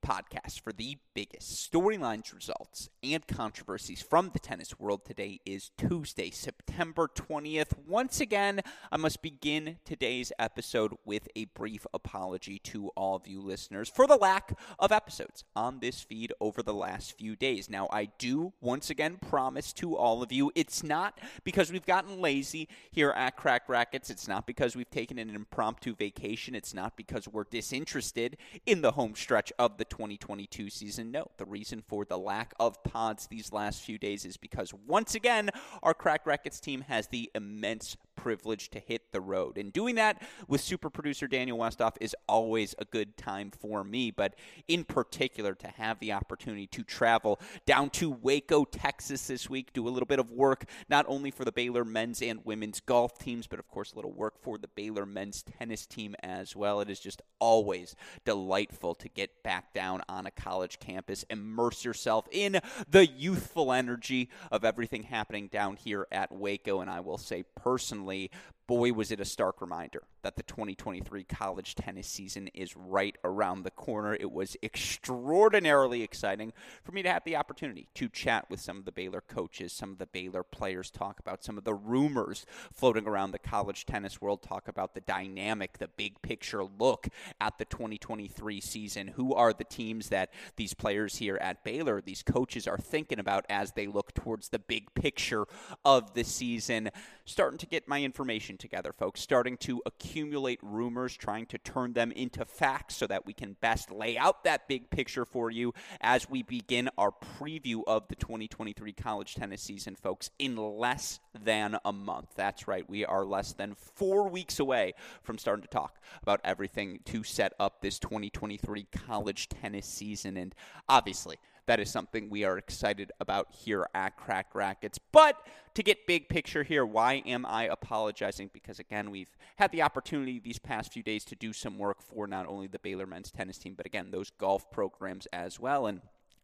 [0.00, 5.04] podcast for the biggest storylines, results, and controversies from the tennis world.
[5.04, 7.72] Today is Tuesday, September 20th.
[7.86, 8.60] Once again,
[8.90, 14.06] I must begin today's episode with a brief apology to all of you listeners for
[14.06, 17.68] the lack of episodes on this feed over the last few days.
[17.68, 22.20] Now, I do once again promise to all of you it's not because we've gotten
[22.20, 26.96] lazy here at Cracked Racquets, it's not because we've taken an impromptu vacation, it's not
[26.96, 28.36] because we're disinterested
[28.66, 31.10] in the home stretch of the 2022 season.
[31.10, 35.14] No, the reason for the lack of pods these last few days is because once
[35.14, 35.50] again,
[35.82, 39.56] our Cracked Racquets team has the immense privilege to hit the road.
[39.56, 44.10] And doing that with super producer Daniel Westoff is always a good time for me,
[44.10, 44.34] but
[44.68, 49.88] in particular to have the opportunity to travel down to Waco, Texas this week, do
[49.88, 53.46] a little bit of work not only for the Baylor men's and women's golf teams,
[53.46, 56.82] but of course a little work for the Baylor men's tennis team as well.
[56.82, 62.28] It is just always delightful to get back down on a college campus, immerse yourself
[62.30, 67.44] in the youthful energy of everything happening down here at Waco, and I will say
[67.56, 68.30] personally but
[68.70, 73.64] boy, was it a stark reminder that the 2023 college tennis season is right around
[73.64, 74.14] the corner.
[74.14, 76.52] It was extraordinarily exciting
[76.84, 79.90] for me to have the opportunity to chat with some of the Baylor coaches, some
[79.90, 84.20] of the Baylor players, talk about some of the rumors floating around the college tennis
[84.20, 87.08] world, talk about the dynamic, the big picture look
[87.40, 89.08] at the 2023 season.
[89.08, 93.46] Who are the teams that these players here at Baylor, these coaches are thinking about
[93.48, 95.46] as they look towards the big picture
[95.84, 96.90] of the season?
[97.24, 102.12] Starting to get my information together, folks, starting to accumulate rumors, trying to turn them
[102.12, 106.30] into facts so that we can best lay out that big picture for you as
[106.30, 111.92] we begin our preview of the 2023 college tennis season, folks, in less than a
[111.92, 112.28] month.
[112.36, 117.00] That's right, we are less than four weeks away from starting to talk about everything
[117.06, 120.36] to set up this 2023 college tennis season.
[120.36, 120.54] And
[120.88, 121.38] obviously,
[121.70, 124.98] that is something we are excited about here at Cracked Racquets.
[125.12, 125.36] But
[125.74, 128.50] to get big picture here, why am I apologizing?
[128.52, 132.26] Because again, we've had the opportunity these past few days to do some work for
[132.26, 135.86] not only the Baylor men's tennis team, but again, those golf programs as well.
[135.86, 136.00] And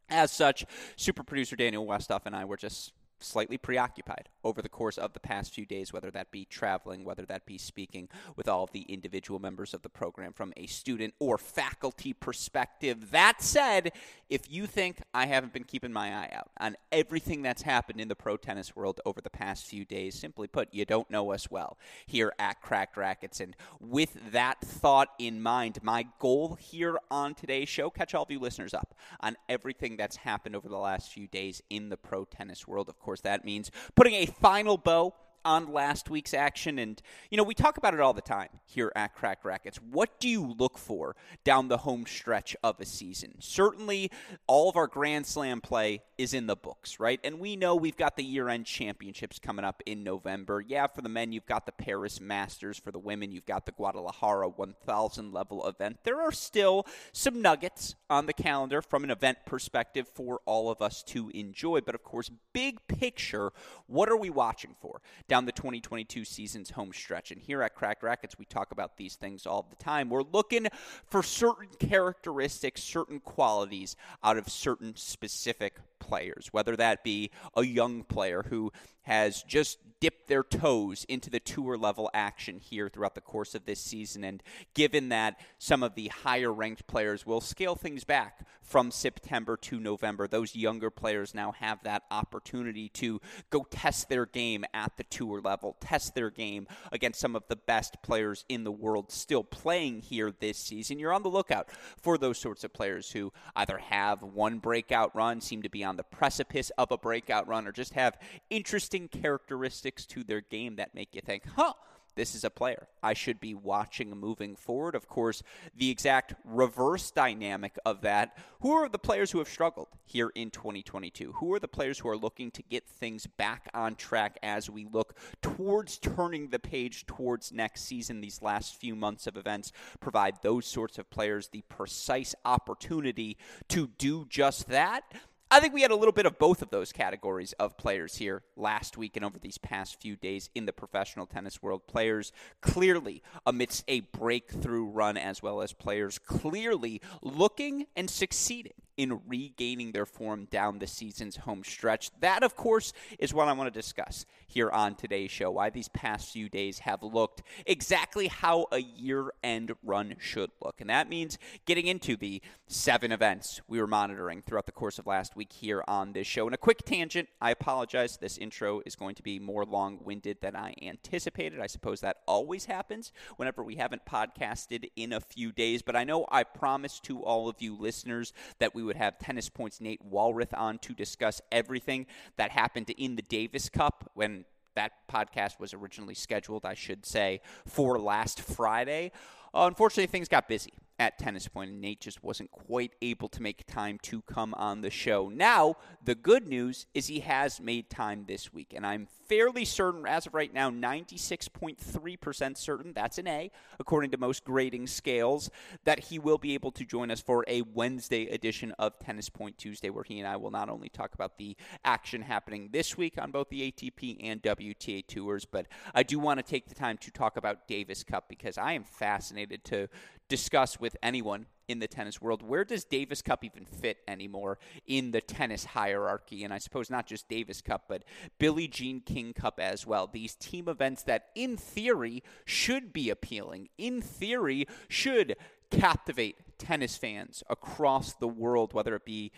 [0.08, 4.98] as such, super producer Daniel Westoff and I were just slightly preoccupied over the course
[4.98, 8.64] of the past few days, whether that be traveling, whether that be speaking with all
[8.64, 13.10] of the individual members of the program from a student or faculty perspective.
[13.10, 13.92] That said,
[14.28, 18.08] if you think I haven't been keeping my eye out on everything that's happened in
[18.08, 21.50] the pro tennis world over the past few days, simply put, you don't know us
[21.50, 23.40] well here at Cracked Racquets.
[23.40, 28.30] And with that thought in mind, my goal here on today's show, catch all of
[28.30, 32.24] you listeners up on everything that's happened over the last few days in the pro
[32.24, 32.88] tennis world.
[32.88, 35.14] Of course, that means putting a final bow
[35.46, 36.78] on last week's action.
[36.78, 39.78] And, you know, we talk about it all the time here at Cracked Racquets.
[39.78, 41.14] What do you look for
[41.44, 43.36] down the home stretch of a season?
[43.38, 44.10] Certainly,
[44.46, 47.20] all of our Grand Slam play is in the books, right?
[47.22, 50.62] And we know we've got the year end championships coming up in November.
[50.66, 52.78] Yeah, for the men, you've got the Paris Masters.
[52.78, 55.98] For the women, you've got the Guadalajara 1000 level event.
[56.02, 60.82] There are still some nuggets on the calendar from an event perspective for all of
[60.82, 61.80] us to enjoy.
[61.80, 63.52] But of course, big picture,
[63.86, 65.00] what are we watching for?
[65.28, 67.30] Down down the 2022 season's home stretch.
[67.30, 70.08] And here at Cracked Racquets, we talk about these things all the time.
[70.08, 70.66] We're looking
[71.10, 78.02] for certain characteristics, certain qualities out of certain specific players, whether that be a young
[78.02, 83.20] player who has just dipped their toes into the tour level action here throughout the
[83.20, 84.24] course of this season.
[84.24, 84.42] And
[84.74, 89.78] given that some of the higher ranked players will scale things back from September to
[89.78, 93.20] November, those younger players now have that opportunity to
[93.50, 97.56] go test their game at the tour level, test their game against some of the
[97.56, 100.98] best players in the world still playing here this season.
[100.98, 101.68] You're on the lookout
[102.00, 105.96] for those sorts of players who either have one breakout run, seem to be on
[105.96, 108.18] the precipice of a breakout run, or just have
[108.50, 111.72] interesting characteristics to their game that make you think, huh,
[112.16, 114.94] this is a player I should be watching moving forward.
[114.94, 115.42] Of course,
[115.76, 120.50] the exact reverse dynamic of that who are the players who have struggled here in
[120.50, 121.32] 2022?
[121.32, 124.86] Who are the players who are looking to get things back on track as we
[124.86, 128.20] look towards turning the page towards next season?
[128.20, 133.36] These last few months of events provide those sorts of players the precise opportunity
[133.68, 135.04] to do just that.
[135.48, 138.42] I think we had a little bit of both of those categories of players here
[138.56, 141.86] last week and over these past few days in the professional tennis world.
[141.86, 149.20] Players clearly amidst a breakthrough run, as well as players clearly looking and succeeding in
[149.26, 152.10] regaining their form down the season's home stretch.
[152.20, 155.50] That, of course, is what I want to discuss here on today's show.
[155.50, 160.80] Why these past few days have looked exactly how a year end run should look.
[160.80, 165.06] And that means getting into the seven events we were monitoring throughout the course of
[165.06, 166.46] last week here on this show.
[166.46, 168.16] And a quick tangent I apologize.
[168.16, 171.60] This intro is going to be more long winded than I anticipated.
[171.60, 175.82] I suppose that always happens whenever we haven't podcasted in a few days.
[175.82, 179.48] But I know I promised to all of you listeners that we would have Tennis
[179.48, 182.06] Points Nate Walrath on to discuss everything
[182.36, 184.44] that happened in the Davis Cup when
[184.74, 189.12] that podcast was originally scheduled, I should say, for last Friday.
[189.54, 193.66] Unfortunately, things got busy at Tennis Point, and Nate just wasn't quite able to make
[193.66, 195.28] time to come on the show.
[195.28, 200.06] Now, the good news is he has made time this week, and I'm fairly certain,
[200.06, 205.50] as of right now, 96.3% certain, that's an A, according to most grading scales,
[205.84, 209.58] that he will be able to join us for a Wednesday edition of Tennis Point
[209.58, 213.14] Tuesday, where he and I will not only talk about the action happening this week
[213.18, 216.96] on both the ATP and WTA tours, but I do want to take the time
[216.98, 219.88] to talk about Davis Cup because I am fascinated to
[220.28, 222.42] discuss with anyone in the tennis world.
[222.42, 226.44] Where does Davis Cup even fit anymore in the tennis hierarchy?
[226.44, 228.04] And I suppose not just Davis Cup, but
[228.38, 230.06] Billie Jean King Cup as well.
[230.06, 235.36] These team events that, in theory, should be appealing, in theory, should
[235.70, 239.32] captivate tennis fans across the world, whether it be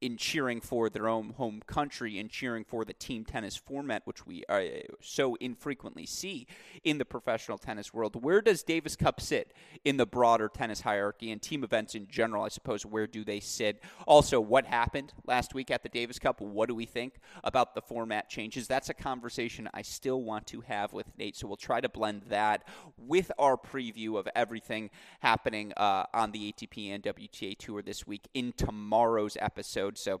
[0.00, 4.26] in cheering for their own home country and cheering for the team tennis format, which
[4.26, 4.60] we uh,
[5.00, 6.46] so infrequently see
[6.84, 8.22] in the professional tennis world.
[8.22, 9.52] Where does Davis Cup sit
[9.84, 12.44] in the broader tennis hierarchy and team events in general?
[12.44, 13.82] I suppose where do they sit?
[14.06, 16.40] Also, what happened last week at the Davis Cup?
[16.40, 17.14] What do we think
[17.44, 18.66] about the format changes?
[18.66, 21.36] That's a conversation I still want to have with Nate.
[21.36, 22.64] So we'll try to blend that
[22.96, 28.28] with our preview of everything happening uh, on the ATP and WTA tour this week
[28.32, 30.20] in tomorrow's episode episode.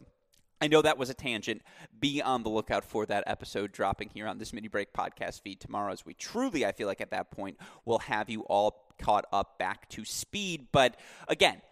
[0.60, 1.62] I know that was a tangent.
[1.98, 5.60] Be on the lookout for that episode dropping here on this mini break podcast feed
[5.60, 9.24] tomorrow as we truly, I feel like at that point, will have you all caught
[9.32, 10.68] up back to speed.
[10.72, 10.96] But
[11.28, 11.62] again,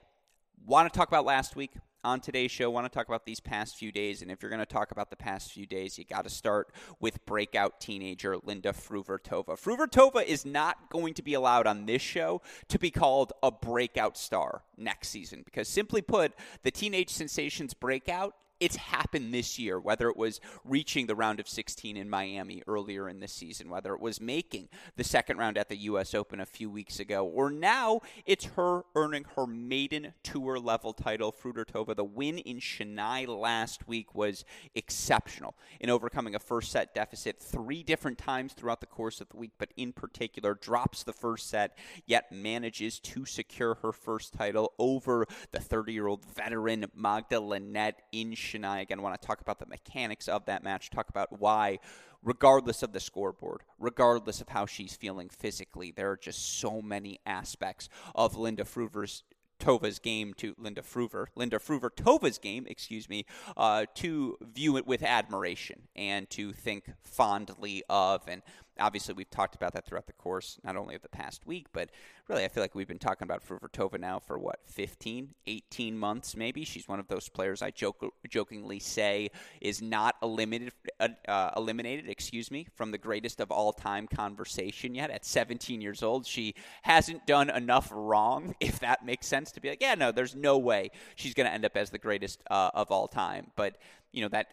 [0.65, 1.73] want to talk about last week
[2.05, 2.71] on today's show.
[2.71, 4.23] Want to talk about these past few days.
[4.23, 6.73] And if you're going to talk about the past few days, you got to start
[7.01, 9.59] with breakout teenager Linda Fruhvirtova.
[9.59, 14.17] Fruhvirtova is not going to be allowed on this show to be called a breakout
[14.17, 20.09] star next season because, simply put, the teenage sensations breakout it's happened this year, whether
[20.09, 24.01] it was reaching the round of 16 in Miami earlier in the season, whether it
[24.01, 26.15] was making the second round at the U.S.
[26.15, 31.33] Open a few weeks ago, or now it's her earning her maiden tour level title.
[31.33, 34.45] Fruhvirtova, the win in Chennai last week was
[34.75, 39.37] exceptional in overcoming a first set deficit three different times throughout the course of the
[39.37, 41.77] week, but in particular drops the first set,
[42.07, 48.03] yet manages to secure her first title over the 30 year old veteran Magda Linette
[48.13, 51.41] in Again, I again want to talk about the mechanics of that match, talk about
[51.41, 51.79] why,
[52.23, 57.21] regardless of the scoreboard, regardless of how she's feeling physically, there are just so many
[57.27, 59.23] aspects of Linda Fruhvir's
[59.59, 64.87] Tova's game to Linda Fruhver, Linda Fruver Tova's game, excuse me, uh, to view it
[64.87, 68.23] with admiration and to think fondly of.
[68.29, 68.43] And
[68.79, 71.91] obviously, we've talked about that throughout the course, not only of the past week, but
[72.29, 76.37] really, I feel like we've been talking about Fruhvirtova now for what, 15, 18 months
[76.37, 76.65] maybe.
[76.65, 79.31] She's one of those players I joke, jokingly say
[79.61, 84.95] is not eliminated, uh, uh, eliminated, excuse me, from the greatest of all time conversation
[84.95, 85.11] yet.
[85.11, 89.69] At 17 years old, she hasn't done enough wrong, if that makes sense, to be
[89.71, 92.71] like, yeah, no, there's no way she's going to end up as the greatest uh,
[92.75, 93.51] of all time.
[93.57, 93.77] But
[94.13, 94.49] you know that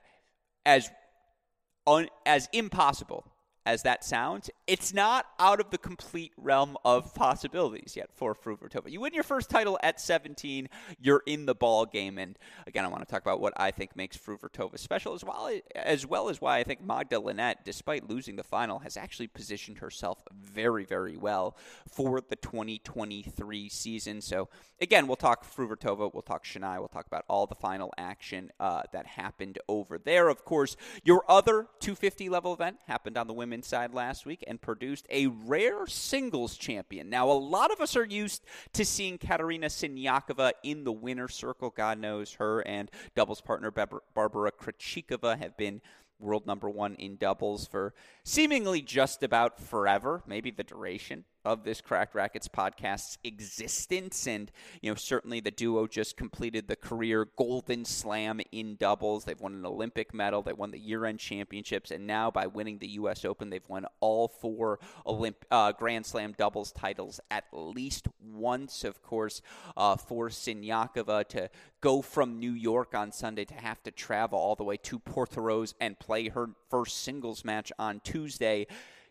[0.66, 0.90] as
[1.88, 3.26] un- as impossible
[3.66, 8.92] as that sounds, it's not out of the complete realm of possibilities yet for Fruhvirtova.
[8.92, 10.70] You win your first title at 17,
[11.00, 13.96] you're in the ball game, and again, I want to talk about what I think
[13.96, 18.36] makes Fruhvirtova special, as well as well as why I think Magda Linette, despite losing
[18.36, 21.58] the final, has actually positioned herself very, very well
[21.90, 24.22] for the 2023 season.
[24.22, 28.52] So again, we'll talk Fruhvirtova, we'll talk Chennai, we'll talk about all the final action
[28.60, 30.30] uh, that happened over there.
[30.30, 34.44] Of course, your other 250 level event happened on the women's women's side last week
[34.48, 37.10] and produced a rare singles champion.
[37.10, 38.44] Now, a lot of us are used
[38.74, 41.70] to seeing Katerina Siniakova in the winner's circle.
[41.70, 45.80] God knows her and doubles partner Barbara Krejcikova have been
[46.20, 47.94] world number one in doubles for
[48.26, 54.28] seemingly just about forever, maybe the duration of this Cracked Racquets podcast's existence.
[54.28, 59.24] And, you know, certainly the duo just completed the career Golden Slam in doubles.
[59.24, 62.80] They've won an Olympic medal, they won the year end championships, and now by winning
[62.80, 63.24] the U.S.
[63.24, 68.84] Open, they've won all four Olymp- uh, Grand Slam doubles titles at least once.
[68.84, 69.42] Of course,
[69.78, 71.50] uh, for Siniakova to
[71.82, 75.76] go from New York on Sunday to have to travel all the way to Portoroz
[75.80, 78.66] and play her first singles match on Tuesday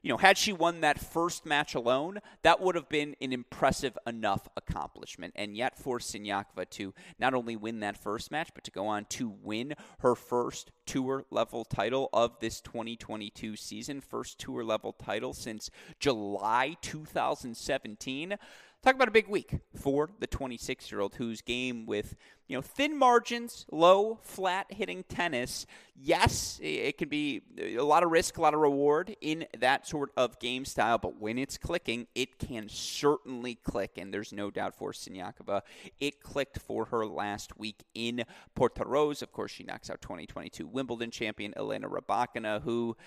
[0.05, 3.97] you know, had she won that first match alone, that would have been an impressive
[4.07, 5.33] enough accomplishment.
[5.35, 9.07] And yet, for Siniakova to not only win that first match, but to go on
[9.07, 15.33] to win her first tour level title of this 2022 season, first tour level title
[15.33, 18.37] since July 2017.
[18.85, 22.15] Talk about a big week for the 26 year old whose game with
[22.49, 25.65] you know thin margins, low, flat hitting tennis.
[25.97, 29.87] Yes, it can be uh, a lot of risk, a lot of reward in that
[29.87, 34.51] sort of game style, but when it's clicking, it can certainly click, and there's no
[34.51, 35.63] doubt for Siniakova,
[35.99, 38.23] it clicked for her last week in
[38.55, 39.23] Portoroz.
[39.23, 42.99] Of course, she knocks out 2022 Wimbledon champion Elena Rybakina, who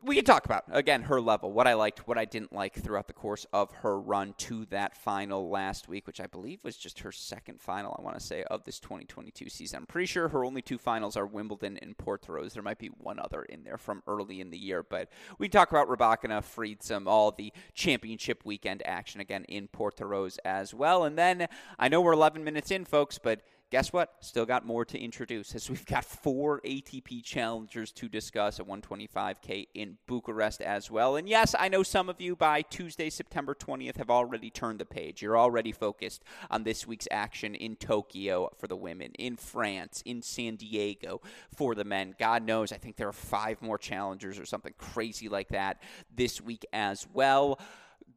[0.00, 3.08] we can talk about again her level, what I liked, what I didn't like throughout
[3.08, 7.00] the course of her run to that final last week, which I believe was just
[7.00, 7.96] her second final.
[7.98, 9.78] I want to say of this 2022 season.
[9.78, 12.52] I'm pretty sure her only two finals are Wimbledon and Portoroz.
[12.52, 15.58] There might be one other in there from early in the year, but we can
[15.58, 21.04] talk about Rybakina, Friedsam, all the championship weekend action again in Portoroz as well.
[21.04, 23.40] And then I know we're 11 minutes in, folks, but
[23.70, 24.14] guess what?
[24.20, 29.68] Still got more to introduce as we've got four ATP challengers to discuss at 125K
[29.74, 31.16] in Bucharest as well.
[31.16, 34.86] And yes, I know some of you by Tuesday, September 20th, have already turned the
[34.86, 35.20] page.
[35.20, 40.22] You're already focused on this week's action in Tokyo for the women, in France, in
[40.22, 41.20] San Diego
[41.54, 42.14] for the men.
[42.18, 45.82] God knows, I think there are five more challengers or something crazy like that
[46.14, 47.58] this week as well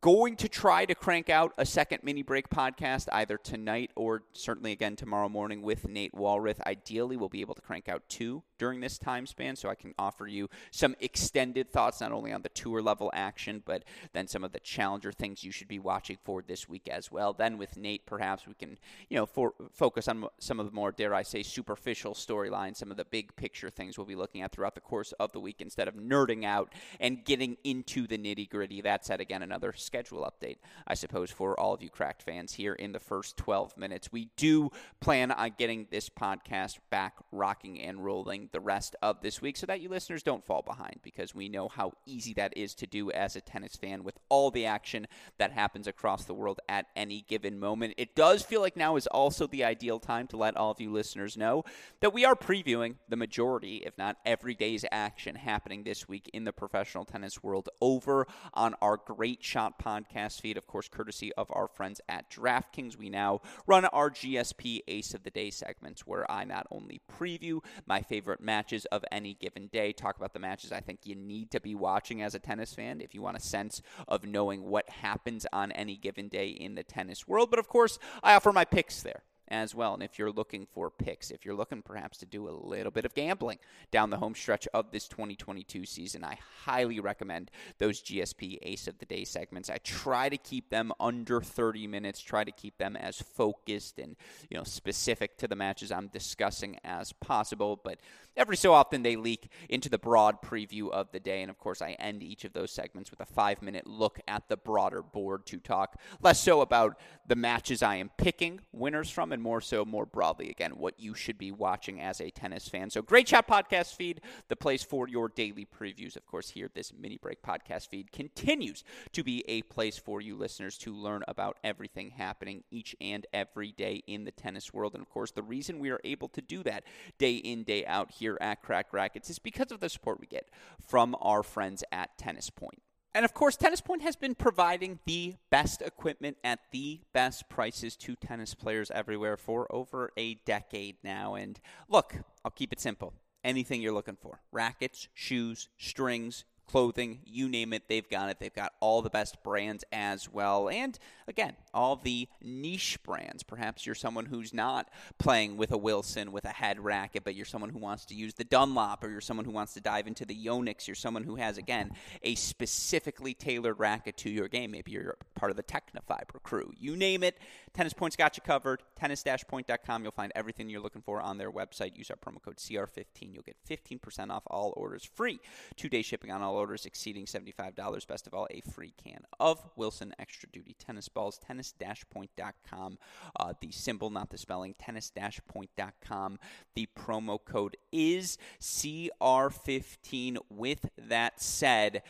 [0.01, 4.71] going to try to crank out a second mini break podcast either tonight or certainly
[4.71, 6.59] again tomorrow morning with Nate Walrath.
[6.65, 9.95] Ideally, we'll be able to crank out two during this time span so I can
[9.97, 14.43] offer you some extended thoughts not only on the tour level action, but then some
[14.43, 17.33] of the challenger things you should be watching for this week as well.
[17.33, 18.77] Then with Nate, perhaps we can,
[19.09, 22.91] you know, for, focus on some of the more, dare I say, superficial storylines, some
[22.91, 25.55] of the big picture things we'll be looking at throughout the course of the week
[25.59, 28.79] instead of nerding out and getting into the nitty gritty.
[28.81, 32.73] That said, again, another schedule update, I suppose, for all of you cracked fans here
[32.73, 34.11] in the first 12 minutes.
[34.11, 39.41] We do plan on getting this podcast back rocking and rolling the rest of this
[39.41, 42.73] week so that you listeners don't fall behind because we know how easy that is
[42.75, 46.59] to do as a tennis fan with all the action that happens across the world
[46.67, 47.93] at any given moment.
[47.97, 50.91] It does feel like now is also the ideal time to let all of you
[50.91, 51.63] listeners know
[51.99, 56.43] that we are previewing the majority, if not every day's action happening this week in
[56.43, 61.47] the professional tennis world over on our Great Shot podcast feed, of course, courtesy of
[61.51, 62.97] our friends at DraftKings.
[62.97, 67.63] We now run our GSP Ace of the Day segments where I not only preview
[67.85, 71.51] my favorite matches of any given day, talk about the matches I think you need
[71.51, 74.89] to be watching as a tennis fan if you want a sense of knowing what
[74.89, 77.49] happens on any given day in the tennis world.
[77.49, 79.93] But of course, I offer my picks there as well.
[79.93, 83.05] And if you're looking for picks, if you're looking perhaps to do a little bit
[83.05, 83.59] of gambling
[83.91, 88.97] down the home stretch of this 2022 season, I highly recommend those GSP Ace of
[88.97, 89.69] the Day segments.
[89.69, 94.15] I try to keep them under 30 minutes, try to keep them as focused and,
[94.49, 97.99] you know, specific to the matches I'm discussing as possible, but
[98.37, 101.41] every so often they leak into the broad preview of the day.
[101.41, 104.47] And of course, I end each of those segments with a five minute look at
[104.47, 106.97] the broader board to talk less so about
[107.27, 111.13] the matches I am picking winners from and more so, more broadly, again, what you
[111.13, 112.89] should be watching as a tennis fan.
[112.89, 116.15] So, Great Shot podcast feed, the place for your daily previews.
[116.15, 118.83] Of course, here, this mini break podcast feed continues
[119.13, 123.71] to be a place for you listeners to learn about everything happening each and every
[123.71, 124.93] day in the tennis world.
[124.93, 126.83] And of course, the reason we are able to do that
[127.17, 130.47] day in, day out here at Cracked Racquets is because of the support we get
[130.79, 132.79] from our friends at Tennis Point.
[133.15, 137.95] And of course, Tennis Point has been providing the best equipment at the best prices
[137.97, 141.33] to tennis players everywhere for over a decade now.
[141.33, 141.59] And
[141.89, 143.13] look, I'll keep it simple.
[143.43, 148.39] Anything you're looking for rackets, shoes, strings, clothing, you name it, they've got it.
[148.39, 150.69] They've got all the best brands as well.
[150.69, 150.97] And
[151.27, 153.43] again, all the niche brands.
[153.43, 157.45] Perhaps you're someone who's not playing with a Wilson with a head racket, but you're
[157.45, 160.25] someone who wants to use the Dunlop, or you're someone who wants to dive into
[160.25, 160.87] the Yonex.
[160.87, 161.91] You're someone who has, again,
[162.23, 164.71] a specifically tailored racket to your game.
[164.71, 166.71] Maybe you're part of the Tecnifibre crew.
[166.77, 167.37] You name it,
[167.73, 168.81] Tennis Point's got you covered.
[168.95, 170.03] Tennis-point.com.
[170.03, 171.97] You'll find everything you're looking for on their website.
[171.97, 173.33] Use our promo code CR15.
[173.33, 175.39] You'll get 15% off all orders free.
[175.75, 178.07] Two-day shipping on all orders exceeding $75.
[178.07, 181.39] Best of all, a free can of Wilson Extra Duty tennis balls.
[181.61, 182.97] Tennis-point.com.
[183.39, 184.75] Uh, the symbol, not the spelling.
[184.79, 186.39] Tennis-point.com.
[186.75, 190.37] The promo code is CR15.
[190.49, 192.03] With that said,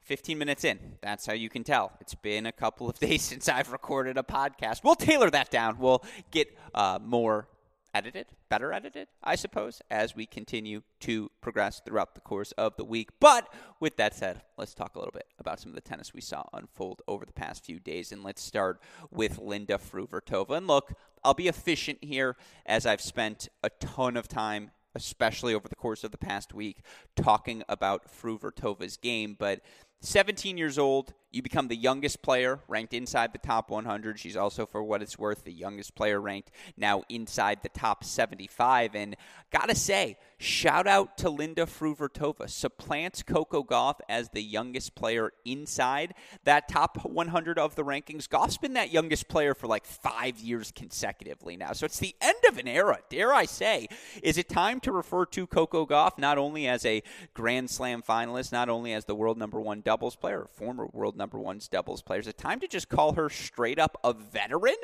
[0.00, 0.78] 15 minutes in.
[1.00, 1.92] That's how you can tell.
[2.00, 4.84] It's been a couple of days since I've recorded a podcast.
[4.84, 5.78] We'll tailor that down.
[5.78, 7.48] We'll get uh, more
[7.94, 12.84] edited, better edited, I suppose, as we continue to progress throughout the course of the
[12.84, 13.10] week.
[13.20, 16.20] But with that said, let's talk a little bit about some of the tennis we
[16.20, 18.12] saw unfold over the past few days.
[18.12, 18.80] And let's start
[19.10, 20.56] with Linda Fruhvirtova.
[20.56, 25.68] And look, I'll be efficient here as I've spent a ton of time especially over
[25.68, 26.82] the course of the past week,
[27.16, 29.36] talking about Fruhvirtova's game.
[29.38, 29.60] But
[30.00, 34.18] 17 years old, you become the youngest player ranked inside the top 100.
[34.18, 38.94] She's also, for what it's worth, the youngest player ranked now inside the top 75.
[38.94, 39.16] And
[39.50, 42.50] gotta say, shout out to Linda Fruhvirtova.
[42.50, 46.12] Supplants Coco Gauff as the youngest player inside
[46.44, 48.28] that top 100 of the rankings.
[48.28, 51.72] Gauff's been that youngest player for like five years consecutively now.
[51.72, 53.88] So it's the end of an era, dare I say.
[54.22, 58.52] Is it time to refer to Coco Gauff not only as a Grand Slam finalist,
[58.52, 62.26] not only as the world number one doubles player, former world number one's doubles players.
[62.26, 64.74] A time to just call her straight up a veteran?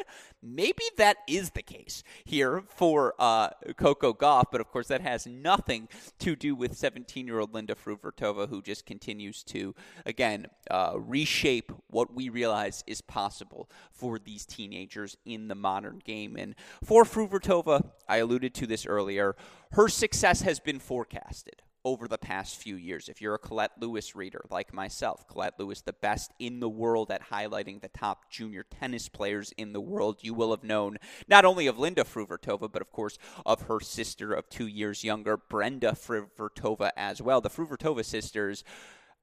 [0.40, 5.26] Maybe that is the case here for uh, Coco Gauff, but of course that has
[5.26, 5.88] nothing
[6.21, 9.75] to do with 17 year old Linda Fruhvirtova, who just continues to,
[10.07, 16.37] again, uh, reshape what we realize is possible for these teenagers in the modern game.
[16.37, 16.54] And
[16.85, 19.35] for Fruhvirtova, I alluded to this earlier,
[19.73, 23.08] her success has been forecasted over the past few years.
[23.08, 27.11] If you're a Colette Lewis reader like myself, Colette Lewis, the best in the world
[27.11, 31.44] at highlighting the top junior tennis players in the world, you will have known not
[31.44, 35.92] only of Linda Fruhvirtova, but of course of her sister of two years younger, Brenda
[35.92, 37.40] Fruhvirtova, as well.
[37.40, 38.64] The Fruhvirtova sisters.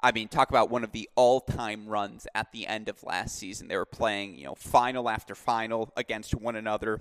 [0.02, 3.70] I mean, talk about one of the all-time runs at the end of last season.
[3.70, 7.00] They were playing, you know, final after final against one another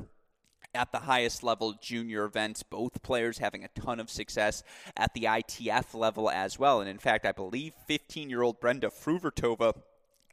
[0.75, 4.62] at the highest level junior events, both players having a ton of success
[4.97, 6.80] at the ITF level as well.
[6.80, 9.75] And in fact, I believe 15 year old Brenda Fruhvirtova.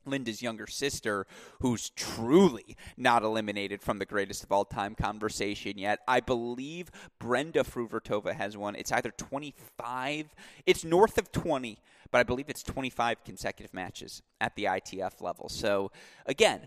[0.04, 1.28] Linda's younger sister,
[1.60, 6.00] who's truly not eliminated from the greatest of all time conversation yet.
[6.08, 8.76] I believe Brenda Fruhvirtova has won.
[8.76, 10.34] It's either 25,
[10.66, 11.78] it's north of 20,
[12.10, 15.50] but I believe it's 25 consecutive matches at the ITF level.
[15.50, 15.92] So,
[16.26, 16.62] again,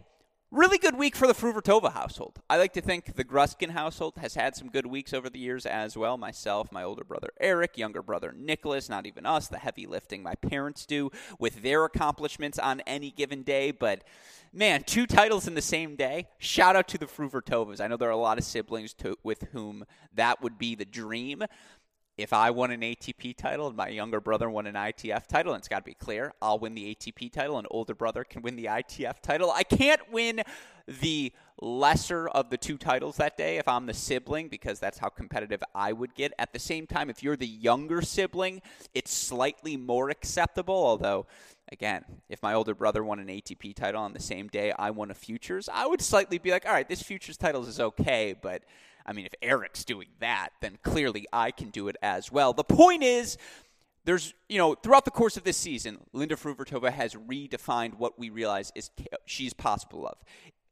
[0.55, 2.39] Really good week for the Fruhvirtova household.
[2.49, 5.67] I like to think the Gruskin household has had some good weeks over the years
[5.67, 6.17] as well.
[6.17, 10.37] Myself, my older brother Eric, younger brother Nicholas, not even us, the heavy lifting my
[10.37, 13.73] parents do with their accomplishments on any given day.
[13.73, 14.05] But
[14.53, 16.29] man, two titles in the same day.
[16.39, 17.81] Shout out to the Fruhvirtovas.
[17.81, 20.85] I know there are a lot of siblings to, with whom that would be the
[20.85, 21.43] dream
[22.17, 25.61] if I won an ATP title and my younger brother won an ITF title, and
[25.61, 28.57] it's got to be clear, I'll win the ATP title and older brother can win
[28.57, 29.51] the ITF title.
[29.51, 30.43] I can't win
[30.87, 35.09] the lesser of the two titles that day if I'm the sibling because that's how
[35.09, 36.33] competitive I would get.
[36.39, 38.63] At the same time, if you're the younger sibling,
[38.95, 41.27] it's slightly more acceptable, although
[41.73, 45.11] again, if my older brother won an ATP title on the same day I won
[45.11, 48.63] a Futures, I would slightly be like, all right, this Futures title is okay, but
[49.07, 52.53] I mean, if Eric's doing that, then clearly I can do it as well.
[52.53, 53.37] The point is,
[54.05, 58.31] there's, you know, throughout the course of this season, Linda Fruhvirtova has redefined what we
[58.31, 58.91] realize is
[59.25, 60.19] she's possible of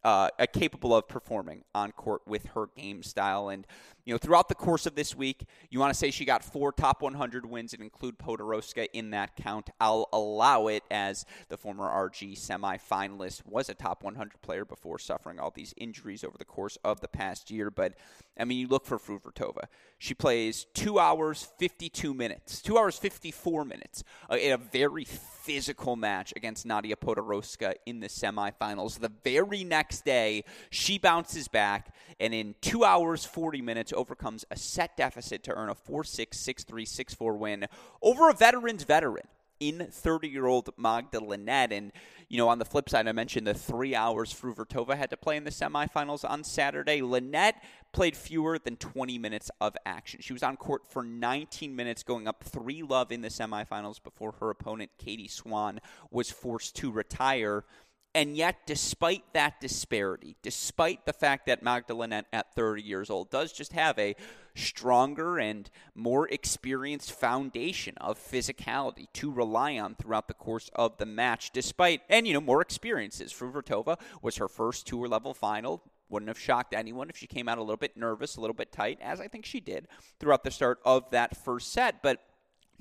[0.04, 3.48] uh, capable of performing on court with her game style.
[3.48, 3.66] And,
[4.04, 6.72] you know, throughout the course of this week, you want to say she got four
[6.72, 9.70] top 100 wins and include Podoroska in that count.
[9.80, 15.38] I'll allow it as the former RG semifinalist was a top 100 player before suffering
[15.38, 17.70] all these injuries over the course of the past year.
[17.70, 17.94] But,
[18.38, 19.66] I mean, you look for Fruhvirtova.
[19.98, 25.94] She plays two hours, 52 minutes, two hours, 54 minutes uh, in a very physical
[25.94, 28.98] match against Nadia Podoroska in the semifinals.
[28.98, 34.56] The very next day, she bounces back and in 2 hours 40 minutes overcomes a
[34.56, 37.66] set deficit to earn a 4-6 6-3 6-4 win
[38.02, 39.26] over a veteran's veteran
[39.68, 41.72] in 30 year old Magda Linette.
[41.72, 41.92] And,
[42.28, 45.36] you know, on the flip side, I mentioned the three hours Fruhvirtova had to play
[45.36, 47.00] in the semifinals on Saturday.
[47.00, 50.20] Linette played fewer than 20 minutes of action.
[50.20, 54.32] She was on court for 19 minutes, going up 3 love in the semifinals before
[54.40, 57.64] her opponent, Katie Swan, was forced to retire
[58.14, 63.30] And yet, despite that disparity, despite the fact that Magda Linette at 30 years old
[63.30, 64.14] does just have a
[64.54, 71.06] stronger and more experienced foundation of physicality to rely on throughout the course of the
[71.06, 73.32] match, despite, and you know, more experiences.
[73.32, 75.82] Fruhvirtova was her first tour level final.
[76.10, 78.70] Wouldn't have shocked anyone if she came out a little bit nervous, a little bit
[78.72, 79.88] tight, as I think she did
[80.20, 82.02] throughout the start of that first set.
[82.02, 82.20] But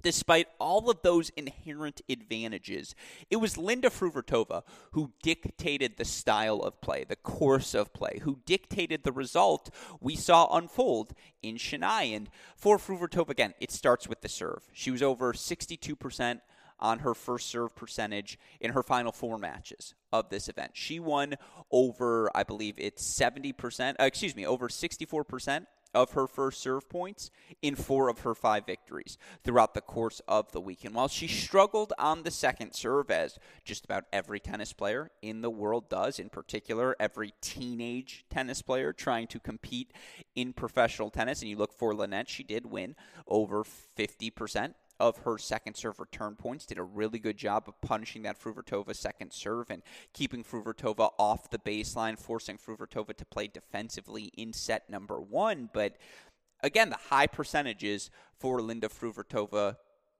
[0.01, 2.95] Despite all of those inherent advantages,
[3.29, 8.39] it was Linda Fruhvirtova who dictated the style of play, the course of play, who
[8.45, 12.15] dictated the result we saw unfold in Chennai.
[12.15, 14.69] And for Fruhvirtova, again, it starts with the serve.
[14.73, 16.41] She was over 62%
[16.81, 20.71] on her first serve percentage in her final four matches of this event.
[20.73, 21.35] She won
[21.71, 27.31] over, I believe it's 70%, uh, excuse me, over 64% of her first serve points
[27.61, 30.95] in four of her five victories throughout the course of the weekend.
[30.95, 35.49] While she struggled on the second serve, as just about every tennis player in the
[35.49, 39.91] world does, in particular, every teenage tennis player trying to compete
[40.35, 42.95] in professional tennis, and you look for Linette, she did win
[43.27, 46.65] over 50% of her second serve return points.
[46.65, 49.81] Did a really good job of punishing that Fruhvirtova second serve and
[50.13, 55.69] keeping Fruhvirtova off the baseline, forcing Fruhvirtova to play defensively in set number one.
[55.73, 55.97] But
[56.61, 59.77] again, the high percentages for Linda Fruhvirtova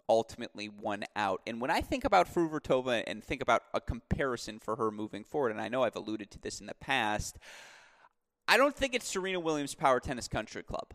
[0.10, 1.41] ultimately won out.
[1.46, 5.52] And when I think about Fruhvirtova and think about a comparison for her moving forward,
[5.52, 7.38] and I know I've alluded to this in the past,
[8.48, 10.94] I don't think it's Serena Williams Power Tennis Country Club.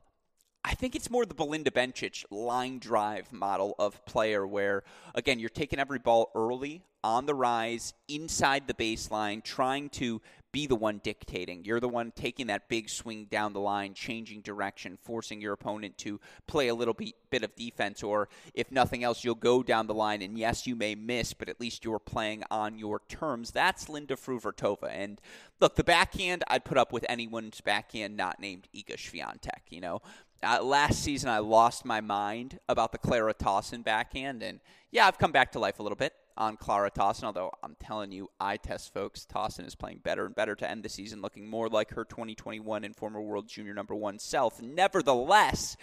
[0.68, 4.82] I think it's more the Belinda Bencic line drive model of player where,
[5.14, 10.66] again, you're taking every ball early on the rise inside the baseline, trying to be
[10.66, 11.64] the one dictating.
[11.64, 15.98] You're the one taking that big swing down the line, changing direction, forcing your opponent
[15.98, 19.86] to play a little bit, bit of defense, or if nothing else, you'll go down
[19.86, 20.20] the line.
[20.20, 23.52] And yes, you may miss, but at least you're playing on your terms.
[23.52, 24.90] That's Linda Fruhvirtova.
[24.90, 25.20] And
[25.60, 29.70] look, the backhand, I'd put up with anyone's backhand not named Iga Swiatek.
[29.70, 30.02] You know,
[30.42, 35.18] uh, last season, I lost my mind about the Clara Tauson backhand, and yeah, I've
[35.18, 37.24] come back to life a little bit on Clara Tauson.
[37.24, 40.82] Although I'm telling you, I test folks, Tauson is playing better and better to end
[40.82, 44.60] the season, looking more like her 2021 and former World Junior Number One self.
[44.60, 45.76] Nevertheless,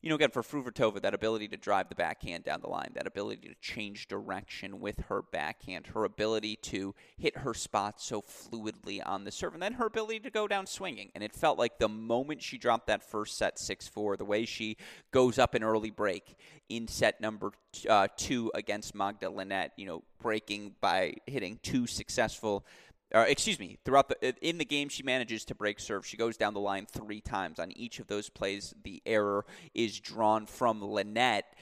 [0.00, 3.06] you know, again, for Fruhvirtova, that ability to drive the backhand down the line, that
[3.06, 9.00] ability to change direction with her backhand, her ability to hit her spot so fluidly
[9.04, 11.10] on the serve, and then her ability to go down swinging.
[11.16, 14.44] And it felt like the moment she dropped that first set 6 4, the way
[14.44, 14.76] she
[15.10, 16.36] goes up an early break
[16.68, 17.50] in set number
[17.88, 22.64] uh, two against Magda Linette, you know, breaking by hitting two successful
[23.12, 26.06] or excuse me, throughout the in the game, she manages to break serve.
[26.06, 28.74] She goes down the line three times on each of those plays.
[28.82, 31.54] The error is drawn from Linette.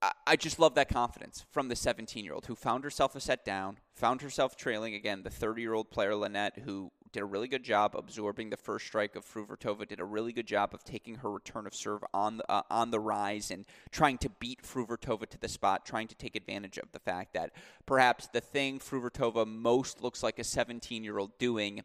[0.00, 3.20] I, I just love that confidence from the 17 year old who found herself a
[3.20, 5.22] set down, found herself trailing again.
[5.22, 8.86] The 30 year old player Linette, who did a really good job absorbing the first
[8.86, 12.38] strike of Fruhvirtova, did a really good job of taking her return of serve on
[12.38, 16.16] the, uh, on the rise and trying to beat Fruhvirtova to the spot, trying to
[16.16, 17.52] take advantage of the fact that
[17.86, 21.82] perhaps the thing Fruhvirtova most looks like a 17 year old doing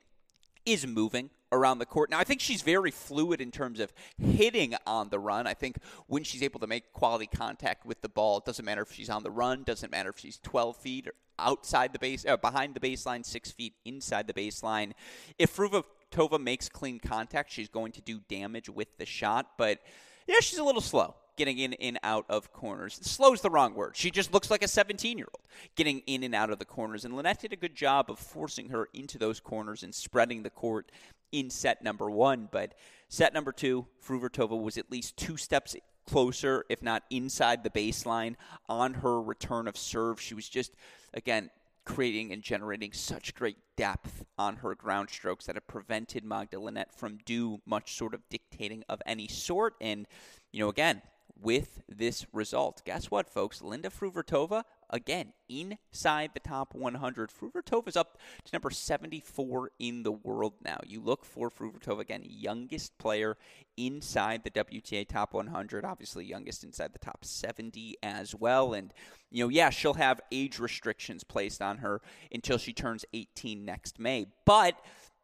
[0.65, 2.09] is moving around the court.
[2.09, 5.47] Now, I think she's very fluid in terms of hitting on the run.
[5.47, 8.81] I think when she's able to make quality contact with the ball, it doesn't matter
[8.81, 12.25] if she's on the run, doesn't matter if she's 12 feet or outside the base,
[12.25, 14.91] uh, behind the baseline, six feet inside the baseline.
[15.37, 19.51] If Fruhvirtova makes clean contact, she's going to do damage with the shot.
[19.57, 19.79] But
[20.27, 22.99] yeah, she's a little slow getting in and out of corners.
[23.01, 23.95] Slow's the wrong word.
[23.95, 27.05] She just looks like a 17 year old getting in and out of the corners.
[27.05, 30.49] And Linette did a good job of forcing her into those corners and spreading the
[30.49, 30.91] court
[31.31, 32.49] in set number one.
[32.51, 32.75] But
[33.07, 38.35] set number two, Fruhvirtova was at least two steps closer, if not inside the baseline,
[38.67, 40.19] on her return of serve.
[40.19, 40.73] She was just,
[41.13, 41.49] again,
[41.85, 46.93] creating and generating such great depth on her ground strokes that it prevented Magda Linette
[46.93, 49.75] from do much sort of dictating of any sort.
[49.79, 50.05] And,
[50.51, 51.01] you know, again,
[51.41, 52.81] with this result.
[52.85, 53.61] Guess what, folks?
[53.61, 57.31] Linda Fruhvirtova, again, inside the top 100.
[57.31, 60.77] Fruhvirtova's up to number 74 in the world now.
[60.85, 63.37] You look for Fruhvirtova, again, youngest player
[63.77, 68.73] inside the WTA top 100, obviously youngest inside the top 70 as well.
[68.73, 68.93] And,
[69.31, 73.99] you know, yeah, she'll have age restrictions placed on her until she turns 18 next
[73.99, 74.27] May.
[74.45, 74.75] But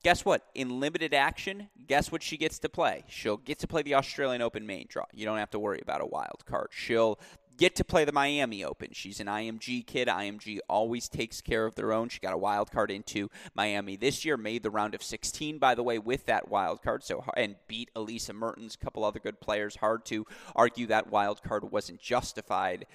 [0.05, 0.43] guess what?
[0.53, 3.05] In limited action, guess what she gets to play?
[3.07, 5.05] She'll get to play the Australian Open main draw.
[5.15, 6.67] You don't have to worry about a wild card.
[6.69, 7.19] She'll
[7.57, 8.89] get to play the Miami Open.
[8.91, 10.07] She's an IMG kid.
[10.07, 12.09] IMG always takes care of their own.
[12.09, 15.73] She got a wild card into Miami this year, made the round of 16, by
[15.73, 17.03] the way, with that wild card.
[17.03, 19.77] So and beat Elise Mertens, a couple other good players.
[19.77, 22.85] Hard to argue that wild card wasn't justified.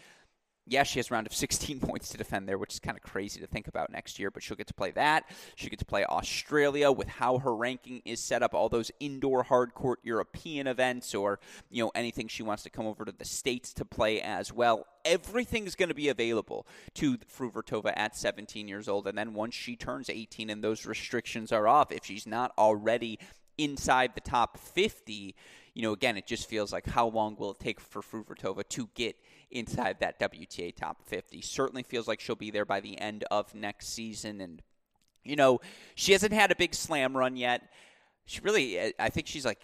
[0.67, 3.03] Yeah, she has a round of 16 points to defend there, which is kind of
[3.03, 5.25] crazy to think about next year, but she'll get to play that.
[5.57, 9.45] She'll get to play Australia with how her ranking is set up, all those indoor
[9.45, 13.73] hardcourt European events or, you know, anything she wants to come over to the States
[13.75, 14.87] to play as well.
[15.05, 19.07] Everything's going to be available to Fruhvirtova at 17 years old.
[19.07, 23.19] And then once she turns 18 and those restrictions are off, if she's not already
[23.59, 25.35] inside the top 50,
[25.75, 28.89] you know, again, it just feels like how long will it take for Fruhvirtova to
[28.95, 29.17] get
[29.51, 31.41] inside that WTA top 50?
[31.41, 34.41] Certainly feels like she'll be there by the end of next season.
[34.41, 34.63] And,
[35.25, 35.61] you know,
[35.95, 37.63] she hasn't had a big slam run yet.
[38.27, 39.61] She really, I think she's like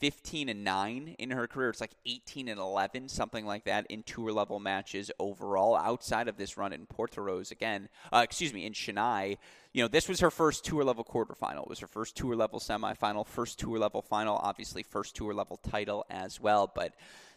[0.00, 1.68] 15 and 9 in her career.
[1.68, 5.76] It's like 18 and 11, something like that, in tour level matches overall.
[5.76, 9.36] Outside of this run in Portoroz, again, uh, excuse me, in Chennai,
[9.72, 11.64] you know, this was her first tour level quarterfinal.
[11.64, 15.58] It was her first tour level semifinal, first tour level final, obviously, first tour level
[15.58, 16.70] title as well.
[16.74, 16.94] But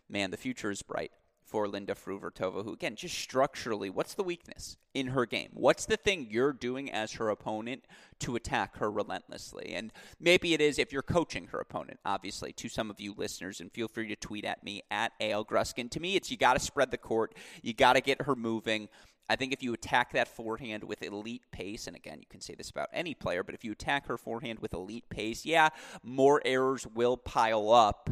[0.09, 1.11] man, the future is bright
[1.51, 5.49] for Linda Fruhvirtova, who, again, just structurally, what's the weakness in her game?
[5.53, 7.83] What's the thing you're doing as her opponent
[8.19, 9.73] to attack her relentlessly?
[9.75, 13.59] And maybe it is if you're coaching her opponent, obviously, to some of you listeners,
[13.59, 15.91] and feel free to tweet at me at AL Gruskin.
[15.91, 18.87] To me, it's you got to spread the court, you got to get her moving.
[19.29, 22.55] I think if you attack that forehand with elite pace, and again, you can say
[22.55, 25.69] this about any player, but if you attack her forehand with elite pace, yeah,
[26.01, 28.09] more errors will pile up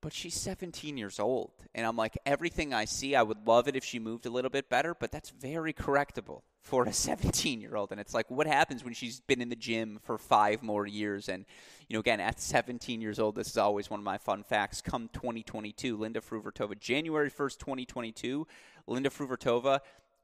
[0.00, 1.50] but she's 17 years old.
[1.74, 4.50] And I'm like, everything I see, I would love it if she moved a little
[4.50, 7.90] bit better, but that's very correctable for a 17 year old.
[7.90, 11.28] And it's like, what happens when she's been in the gym for five more years?
[11.28, 11.44] And,
[11.88, 14.80] you know, again, at 17 years old, this is always one of my fun facts.
[14.80, 18.46] Come 2022, Linda Fruhvirtova, January 1st, 2022,
[18.86, 19.80] Linda Fruhvirtova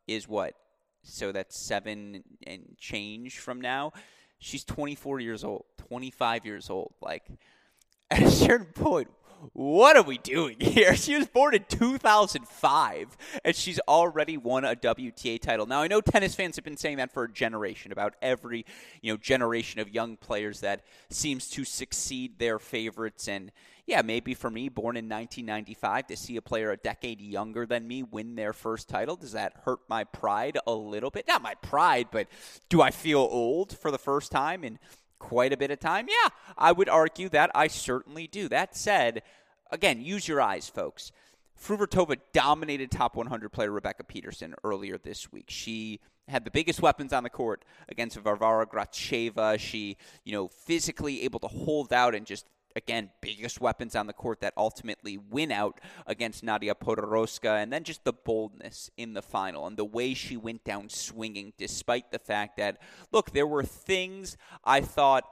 [0.07, 0.55] is what?
[1.03, 3.93] So that's seven and change from now.
[4.39, 6.95] She's 24 years old, 25 years old.
[7.01, 7.25] Like,
[8.11, 9.09] at a certain point,
[9.53, 10.97] what are we doing here?
[10.97, 15.67] She was born in 2005, and she's already won a WTA title.
[15.67, 18.65] Now, I know tennis fans have been saying that for a generation about every
[19.03, 23.29] you know generation of young players that seems to succeed their favorites.
[23.29, 23.53] And
[23.87, 27.87] yeah, maybe for me, born in 1995, to see a player a decade younger than
[27.87, 31.29] me win their first title, does that hurt my pride a little bit?
[31.29, 32.29] Not my pride, but
[32.69, 34.65] do I feel old for the first time?
[34.65, 34.79] And
[35.19, 36.07] quite a bit of time?
[36.09, 38.49] Yeah, I would argue that I certainly do.
[38.49, 39.23] That said,
[39.71, 41.13] again, use your eyes, folks.
[41.61, 45.47] Fruhvirtova dominated top 100 player Rebecca Peterson earlier this week.
[45.49, 49.59] She had the biggest weapons on the court against Varvara Gracheva.
[49.59, 54.13] She, you know, physically able to hold out and just again, biggest weapons on the
[54.13, 59.23] court that ultimately win out against Nadia Podoroska, and then just the boldness in the
[59.23, 62.79] final and the way she went down swinging, despite the fact that,
[63.13, 65.25] look, there were things I thought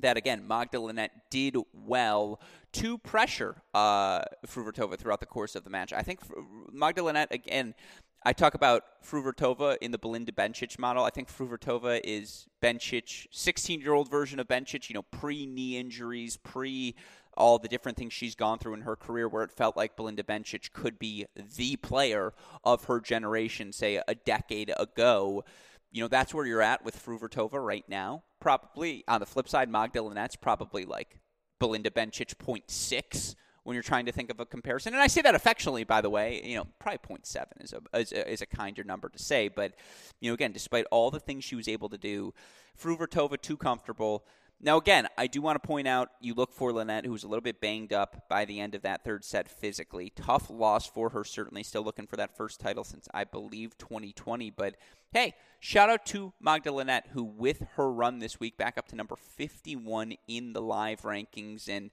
[0.00, 2.40] that again Magda Linette did well
[2.72, 5.92] to pressure uh, Fruhvirtova throughout the course of the match.
[5.92, 6.20] I think
[6.72, 7.74] Magda Linette again
[8.24, 11.04] I talk about Fruhvirtova in the Belinda Bencic model.
[11.04, 15.78] I think Fruhvirtova is Bencic, 16 year old version of Bencic, you know, pre knee
[15.78, 16.96] injuries, pre
[17.36, 20.24] all the different things she's gone through in her career where it felt like Belinda
[20.24, 21.26] Bencic could be
[21.56, 22.32] the player
[22.64, 25.44] of her generation, say a decade ago.
[25.92, 28.24] You know, that's where you're at with Fruhvirtova right now.
[28.40, 30.02] Probably on the flip side, Magda
[30.40, 31.20] probably like
[31.60, 33.36] Belinda Bencic 0.6
[33.68, 34.94] when you're trying to think of a comparison.
[34.94, 36.40] And I say that affectionately, by the way.
[36.42, 39.48] You know, probably 0.7 is a, is a, is a kinder number to say.
[39.48, 39.74] But,
[40.20, 42.32] you know, again, despite all the things she was able to do,
[42.82, 44.24] Fruhvirtova too comfortable.
[44.58, 47.28] Now, again, I do want to point out you look for Linette, who was a
[47.28, 50.14] little bit banged up by the end of that third set physically.
[50.16, 51.62] Tough loss for her, certainly.
[51.62, 54.48] Still looking for that first title since, I believe, 2020.
[54.48, 54.76] But
[55.12, 58.96] hey, shout out to Magda Linette, who, with her run this week, back up to
[58.96, 61.68] number 51 in the live rankings.
[61.68, 61.90] And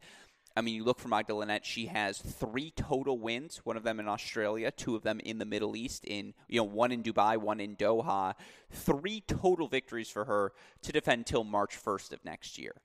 [0.57, 3.99] I mean, you look for Magda Linette, she has three total wins, one of them
[3.99, 7.37] in Australia, two of them in the Middle East, in you know, one in Dubai,
[7.37, 8.35] one in Doha.
[8.71, 12.75] Three total victories for her to defend till March 1st of next year.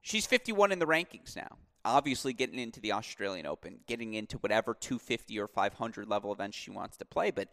[0.00, 1.58] She's 51 in the rankings now.
[1.84, 6.70] Obviously, getting into the Australian Open, getting into whatever 250 or 500 level events she
[6.70, 7.48] wants to play, but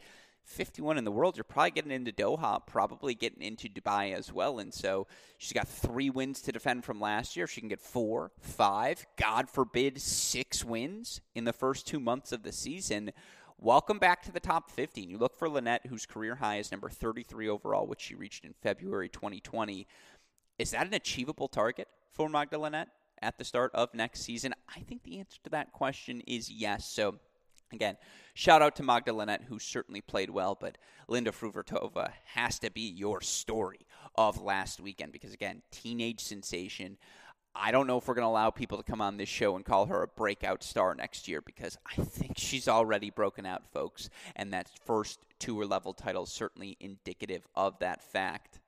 [0.49, 1.37] 51 in the world.
[1.37, 4.59] You're probably getting into Doha, probably getting into Dubai as well.
[4.59, 5.07] And so
[5.37, 7.47] she's got three wins to defend from last year.
[7.47, 12.43] She can get four, five, God forbid, six wins in the first two months of
[12.43, 13.11] the season.
[13.59, 15.09] Welcome back to the top 15.
[15.09, 18.53] You look for Linette, whose career high is number 33 overall, which she reached in
[18.61, 19.85] February 2020.
[20.57, 22.89] Is that an achievable target for Magda Linette
[23.21, 24.53] at the start of next season?
[24.75, 26.89] I think the answer to that question is yes.
[26.89, 27.15] So
[27.71, 27.97] Again,
[28.33, 30.77] shout out to Magda Linette, who certainly played well, but
[31.07, 36.97] Linda Fruhvirtova has to be your story of last weekend because, again, teenage sensation.
[37.53, 39.65] I don't know if we're going to allow people to come on this show and
[39.65, 44.09] call her a breakout star next year because I think she's already broken out, folks.
[44.35, 48.58] And that first tour level title is certainly indicative of that fact.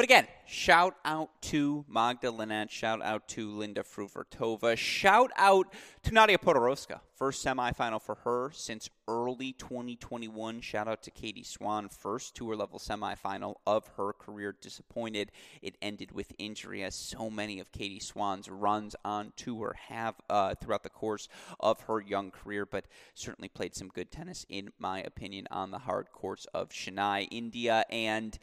[0.00, 6.14] But again, shout out to Magda Linette, shout out to Linda Fruhvirtova, shout out to
[6.14, 7.00] Nadia Podoroska.
[7.14, 10.62] First semifinal for her since early 2021.
[10.62, 14.56] Shout out to Katie Swan, first tour level semifinal of her career.
[14.58, 20.14] Disappointed it ended with injury, as so many of Katie Swan's runs on tour have
[20.30, 21.28] uh, throughout the course
[21.60, 25.80] of her young career, but certainly played some good tennis, in my opinion, on the
[25.80, 27.84] hard courts of Chennai, India.
[27.90, 28.38] And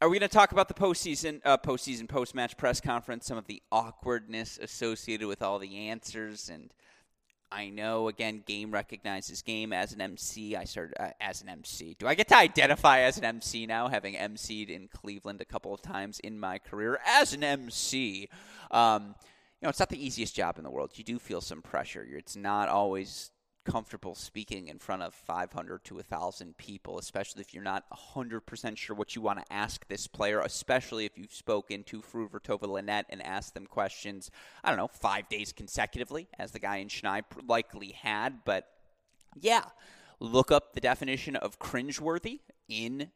[0.00, 3.26] are we going to talk about the postseason, uh, postseason, post-match press conference?
[3.26, 6.72] Some of the awkwardness associated with all the answers, and
[7.50, 9.72] I know again, game recognizes game.
[9.72, 11.96] As an MC, I started uh, as an MC.
[11.98, 15.72] Do I get to identify as an MC now, having MC'd in Cleveland a couple
[15.72, 18.28] of times in my career as an MC?
[18.70, 19.14] Um,
[19.60, 20.90] you know, it's not the easiest job in the world.
[20.96, 22.06] You do feel some pressure.
[22.10, 23.30] It's not always
[23.64, 28.94] comfortable speaking in front of 500 to 1,000 people, especially if you're not 100% sure
[28.94, 33.24] what you want to ask this player, especially if you've spoken to Fruhvirtova Linette and
[33.24, 34.30] asked them questions,
[34.62, 38.40] I don't know, five days consecutively, as the guy in Chennai likely had.
[38.44, 38.68] But
[39.40, 39.64] yeah,
[40.20, 43.10] look up the definition of cringeworthy in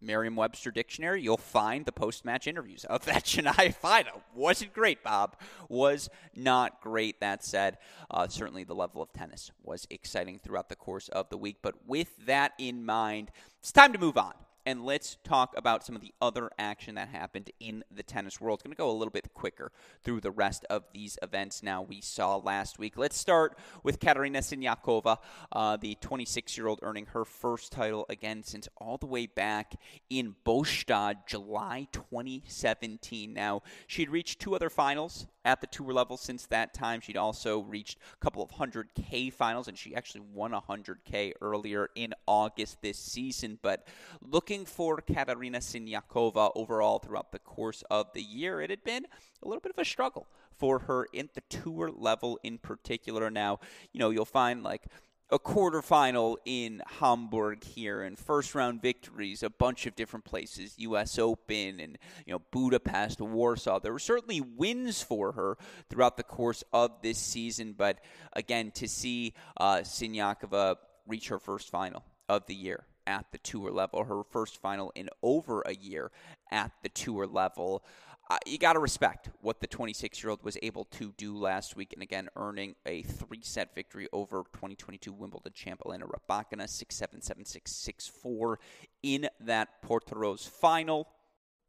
[0.00, 4.22] Merriam Webster Dictionary, you'll find the post match interviews of that Chennai final.
[4.34, 5.36] Wasn't great, Bob.
[5.68, 7.20] Was not great.
[7.20, 7.78] That said,
[8.10, 11.56] uh, certainly the level of tennis was exciting throughout the course of the week.
[11.62, 14.34] But with that in mind, it's time to move on
[14.68, 18.58] and let's talk about some of the other action that happened in the tennis world.
[18.58, 19.72] It's going to go a little bit quicker
[20.04, 22.98] through the rest of these events now we saw last week.
[22.98, 25.16] Let's start with Katerina Siniakova,
[25.52, 29.74] uh, the 26 year old earning her first title again since all the way back
[30.10, 33.32] in Båstad, July 2017.
[33.32, 37.00] Now, she'd reached two other finals at the tour level since that time.
[37.00, 42.12] She'd also reached a couple of 100K finals, and she actually won 100K earlier in
[42.26, 43.58] August this season.
[43.62, 43.86] But
[44.20, 49.06] looking for Katerina Siniakova overall throughout the course of the year, it had been
[49.42, 53.30] a little bit of a struggle for her in the tour level in particular.
[53.30, 53.60] Now,
[53.92, 54.86] you know, you'll find like
[55.30, 61.18] a quarterfinal in Hamburg here and first round victories a bunch of different places US
[61.18, 65.58] Open and you know Budapest Warsaw there were certainly wins for her
[65.90, 67.98] throughout the course of this season but
[68.32, 73.72] again to see uh, Siniakova reach her first final of the year at the tour
[73.72, 76.12] level her first final in over a year
[76.52, 77.82] at the tour level
[78.30, 81.76] uh, you got to respect what the 26 year old was able to do last
[81.76, 86.94] week, and again, earning a three set victory over 2022 Wimbledon champ Elena Rybakina, 6
[86.94, 88.58] 7 7 6 6 4
[89.02, 91.08] in that Portoroz final.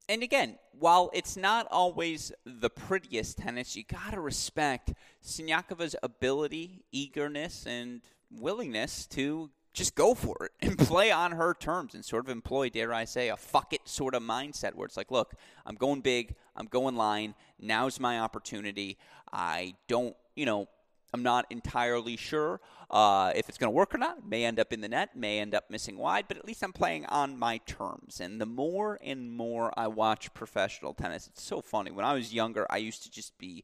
[0.09, 6.83] And again, while it's not always the prettiest tennis, you got to respect Siniakova's ability,
[6.91, 12.25] eagerness, and willingness to just go for it and play on her terms and sort
[12.25, 15.35] of employ, dare I say, a fuck it sort of mindset where it's like, look,
[15.65, 18.97] I'm going big, I'm going line, now's my opportunity.
[19.31, 20.67] I don't, you know,
[21.13, 22.59] I'm not entirely sure
[22.91, 24.27] uh, if it's going to work or not.
[24.27, 26.73] May end up in the net, may end up missing wide, but at least I'm
[26.73, 28.19] playing on my terms.
[28.19, 31.91] And the more and more I watch professional tennis, it's so funny.
[31.91, 33.63] When I was younger, I used to just be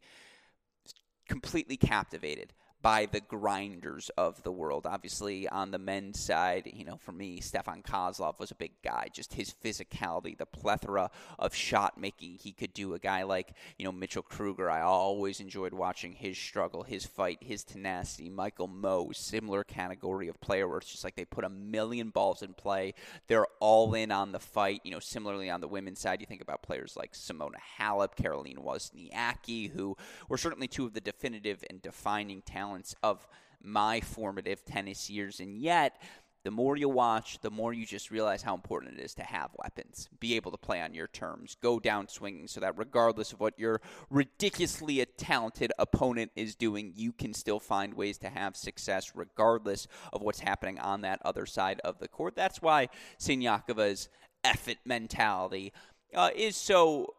[1.28, 4.86] completely captivated by the grinders of the world.
[4.86, 9.08] Obviously, on the men's side, you know, for me, Stefan Kozlov was a big guy.
[9.12, 11.10] Just his physicality, the plethora
[11.40, 12.94] of shot making he could do.
[12.94, 17.40] A guy like, you know, Mitchell Krueger, I always enjoyed watching his struggle, his fight,
[17.42, 18.30] his tenacity.
[18.30, 22.44] Michael Mmoh, similar category of player where it's just like they put a million balls
[22.44, 22.94] in play.
[23.28, 24.82] They're all in on the fight.
[24.84, 28.60] You know, similarly on the women's side, you think about players like Simona Halep, Caroline
[28.64, 29.98] Wozniacki, who
[30.30, 33.28] were certainly two of the definitive and defining talents of
[33.62, 35.40] my formative tennis years.
[35.40, 36.02] And yet,
[36.46, 39.50] the more you watch, the more you just realize how important it is to have
[39.58, 43.40] weapons, be able to play on your terms, go down swinging so that regardless of
[43.40, 49.14] what your ridiculously talented opponent is doing, you can still find ways to have success
[49.16, 52.36] regardless of what's happening on that other side of the court.
[52.36, 54.10] That's why Siniakova's
[54.44, 55.74] effort mentality
[56.14, 57.16] uh, is so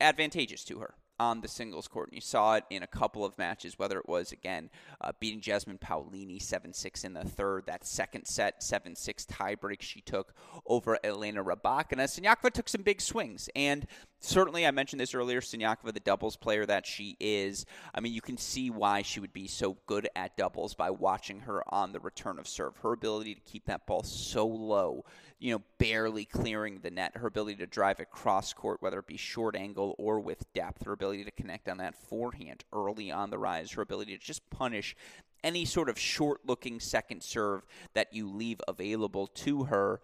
[0.00, 2.08] advantageous to her on the singles court.
[2.08, 5.40] And you saw it in a couple of matches, whether it was, again, uh, beating
[5.40, 10.34] Jasmine Paolini 7 6 in the third, that second set 7 6 tiebreak she took
[10.66, 12.04] over Elena Rybakina.
[12.04, 13.48] Siniakova took some big swings.
[13.54, 13.86] And
[14.20, 17.66] certainly, I mentioned this earlier, Siniakova, the doubles player that she is.
[17.94, 21.40] I mean, you can see why she would be so good at doubles by watching
[21.40, 22.76] her on the return of serve.
[22.78, 25.04] Her ability to keep that ball so low,
[25.38, 27.16] you know, barely clearing the net.
[27.16, 30.84] Her ability to drive it cross court, whether it be short angle or with depth.
[30.84, 33.72] Her ability to connect on that forehand early on the rise.
[33.72, 34.96] Her ability to just punish
[35.44, 40.00] any sort of short looking second serve that you leave available to her.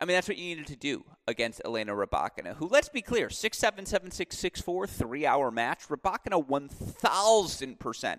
[0.00, 3.28] I mean, that's what you needed to do against Elena Rybakina, who, let's be clear,
[3.28, 5.86] 6'7, 7'6, 6'4, three hour match.
[5.88, 8.18] Rybakina 1,000%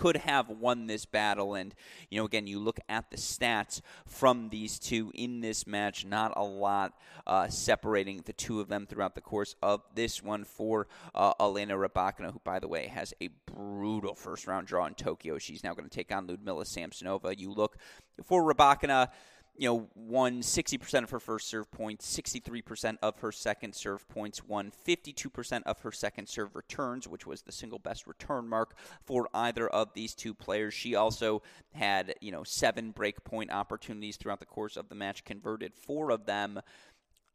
[0.00, 1.54] could have won this battle.
[1.54, 1.74] And,
[2.08, 6.32] you know, again, you look at the stats from these two in this match, not
[6.36, 6.94] a lot
[7.26, 11.74] uh, separating the two of them throughout the course of this one for uh, Elena
[11.74, 15.38] Rybakina, who, by the way, has a brutal first round draw in Tokyo.
[15.38, 17.38] She's now going to take on Ludmila Samsonova.
[17.38, 17.76] You look
[18.24, 19.08] for Rybakina
[19.56, 24.42] you know, won 60% of her first serve points, 63% of her second serve points,
[24.44, 28.74] won 52% of her second serve returns, which was the single best return mark
[29.04, 30.72] for either of these two players.
[30.72, 31.42] She also
[31.72, 36.10] had, you know, seven break point opportunities throughout the course of the match, converted four
[36.10, 36.60] of them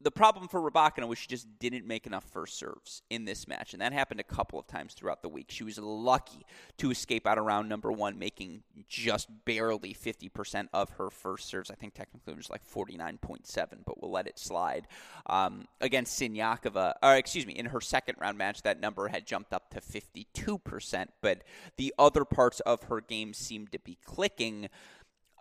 [0.02, 3.74] the problem for Rybakina was she just didn't make enough first serves in this match,
[3.74, 5.48] and that happened a couple of times throughout the week.
[5.50, 6.46] She was lucky
[6.78, 11.72] to escape out of round number one, making just barely 50% of her first serves.
[11.72, 14.88] I think technically it was like 49.7, but we'll let it slide.
[15.28, 19.54] Um, against Siniakova, or excuse me, in her second round match, that number had jumped
[19.54, 21.43] up to 52%, but
[21.78, 24.70] the other parts of her game seemed to be clicking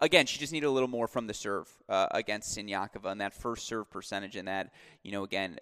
[0.01, 3.35] again, she just needed a little more from the serve uh, against Siniakova, and that
[3.35, 4.73] first serve percentage, and that
[5.03, 5.59] you know again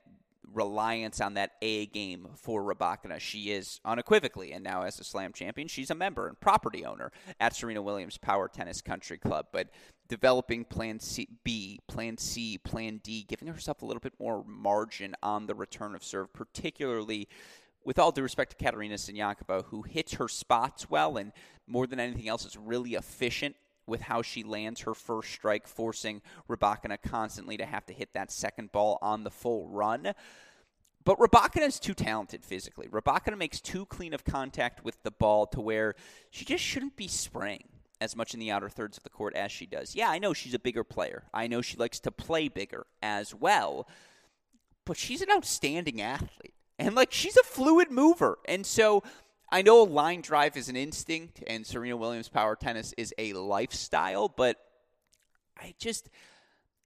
[0.53, 3.19] reliance on that A game for Rybakina.
[3.21, 7.11] She is unequivocally, and now as a Slam champion, she's a member and property owner
[7.41, 9.47] at Serena Williams Power Tennis Country Club.
[9.53, 9.69] But
[10.09, 15.15] developing Plan C, B, Plan C, Plan D, giving herself a little bit more margin
[15.23, 17.29] on the return of serve, particularly
[17.85, 21.33] with all due respect to Katerina Siniakova, who hits her spots well and
[21.67, 23.57] more than anything else is really efficient
[23.87, 28.31] with how she lands her first strike, forcing Rybakina constantly to have to hit that
[28.31, 30.13] second ball on the full run.
[31.05, 32.89] But Rybakina is too talented physically.
[32.89, 35.95] Rybakina makes too clean of contact with the ball to where
[36.31, 37.65] she just shouldn't be spraying
[38.01, 39.95] as much in the outer thirds of the court as she does.
[39.95, 41.25] Yeah, I know she's a bigger player.
[41.33, 43.89] I know she likes to play bigger as well.
[44.85, 46.55] But she's an outstanding athlete.
[46.79, 48.39] And like she's a fluid mover.
[48.47, 49.03] And so
[49.55, 53.35] I know a line drive is an instinct and Serena Williams power tennis is a
[53.35, 54.57] lifestyle, but
[55.59, 56.09] I just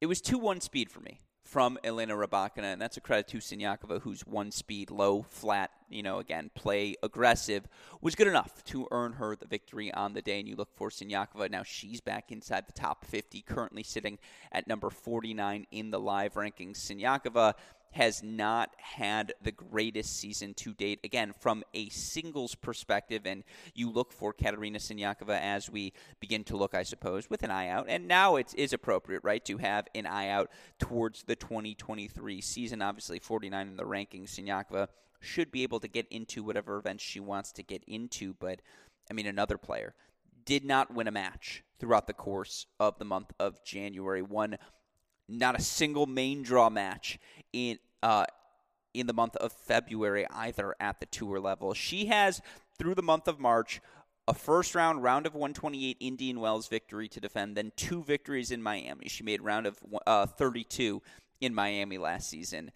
[0.01, 4.03] it was 2-1 speed for me from Elena Rybakina, and that's a credit to Siniakova,
[4.03, 7.69] who's one speed, low, flat, you know, again, play aggressive,
[8.01, 10.41] was good enough to earn her the victory on the day.
[10.41, 11.49] And you look for Siniakova.
[11.49, 14.19] Now she's back inside the top 50, currently sitting
[14.51, 16.79] at number 49 in the live rankings.
[16.79, 17.55] Siniakova
[17.97, 21.01] has not had the greatest season to date.
[21.03, 23.43] Again, from a singles perspective, and
[23.75, 27.69] you look for Katerina Siniakova as we begin to look, I suppose, with an eye
[27.69, 27.87] out.
[27.89, 32.83] And now it is appropriate, right, to have an eye out towards the 2023 season.
[32.83, 34.35] Obviously, 49 in the rankings.
[34.35, 34.89] Siniakova
[35.21, 38.35] should be able to get into whatever events she wants to get into.
[38.39, 38.61] But,
[39.11, 39.95] I mean, another player
[40.45, 44.21] did not win a match throughout the course of the month of January.
[44.21, 44.59] Won
[45.29, 47.19] not a single main draw match
[47.53, 48.25] in uh,
[48.95, 51.75] in the month of February either at the tour level.
[51.75, 52.41] She has
[52.79, 53.81] through the month of March
[54.29, 58.63] a first round round of 128 Indian Wells victory to defend, then two victories in
[58.63, 59.09] Miami.
[59.09, 61.01] She made round of uh, 32
[61.41, 62.73] in Miami last season.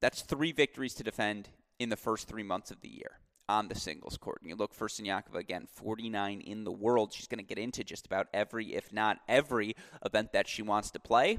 [0.00, 3.74] That's three victories to defend in the first three months of the year on the
[3.74, 4.42] singles court.
[4.42, 7.12] And you look for Siniakova again, 49 in the world.
[7.12, 9.74] She's going to get into just about every, if not every,
[10.04, 11.38] event that she wants to play.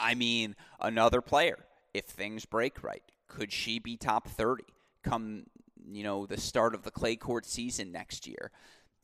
[0.00, 1.58] I mean, another player,
[1.98, 4.64] if things break right, could she be top 30
[5.02, 5.44] come,
[5.90, 8.50] you know, the start of the clay court season next year?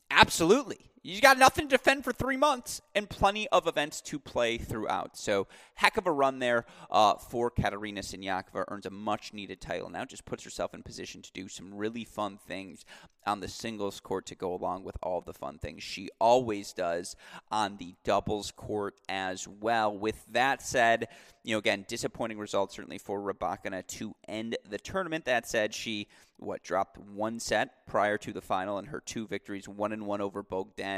[0.09, 0.89] Absolutely.
[1.07, 5.15] You got nothing to defend for three months and plenty of events to play throughout.
[5.15, 5.45] So,
[5.75, 8.65] heck of a run there uh, for Katerina Siniakova.
[8.69, 12.05] Earns a much needed title now, just puts herself in position to do some really
[12.05, 12.85] fun things
[13.27, 17.15] on the singles court to go along with all the fun things she always does
[17.51, 19.95] on the doubles court as well.
[19.95, 21.07] With that said,
[21.43, 25.25] you know, again, disappointing results certainly for Rybakina to end the tournament.
[25.25, 29.69] That said, she what dropped one set prior to the final in her two victories,
[29.69, 30.94] one and one over Bogdan,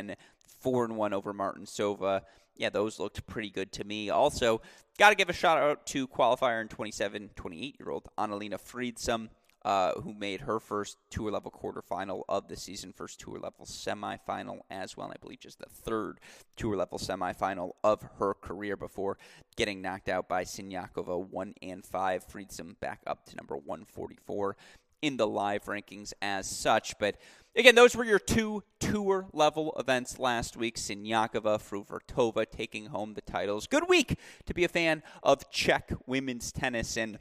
[0.62, 2.22] four and one over Martincova.
[2.56, 4.10] Yeah, those looked pretty good to me.
[4.10, 4.62] Also,
[4.98, 9.30] got to give a shout out to qualifier and 27, 28 year old Anna-Lena Friedsam
[9.68, 14.60] uh, who made her first tour level quarterfinal of the season, first tour level semifinal
[14.72, 16.22] as well, and I believe just the third
[16.56, 19.18] tour level semifinal of her career before
[19.58, 22.48] getting knocked out by Siniakova 1 and 5, freed
[22.80, 24.56] back up to number 144
[25.02, 26.98] in the live rankings as such.
[27.00, 27.18] But
[27.56, 30.76] again, those were your two tour level events last week.
[30.76, 33.68] Siniakova, Fruhvirtova taking home the titles.
[33.68, 36.98] Good week to be a fan of Czech women's tennis.
[36.98, 37.20] And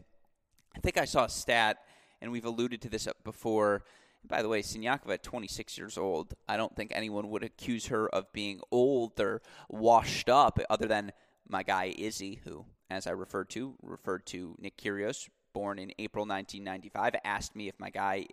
[0.75, 1.79] I think I saw a stat,
[2.21, 3.85] and we've alluded to this before.
[4.29, 8.09] By the way, Siniakova at 26 years old, I don't think anyone would accuse her
[8.09, 11.13] of being old or washed up other than
[11.49, 16.27] my guy Izzy, who, as I referred to, referred to Nick Kyrgios, born in April
[16.27, 18.27] 1995, asked me if my guy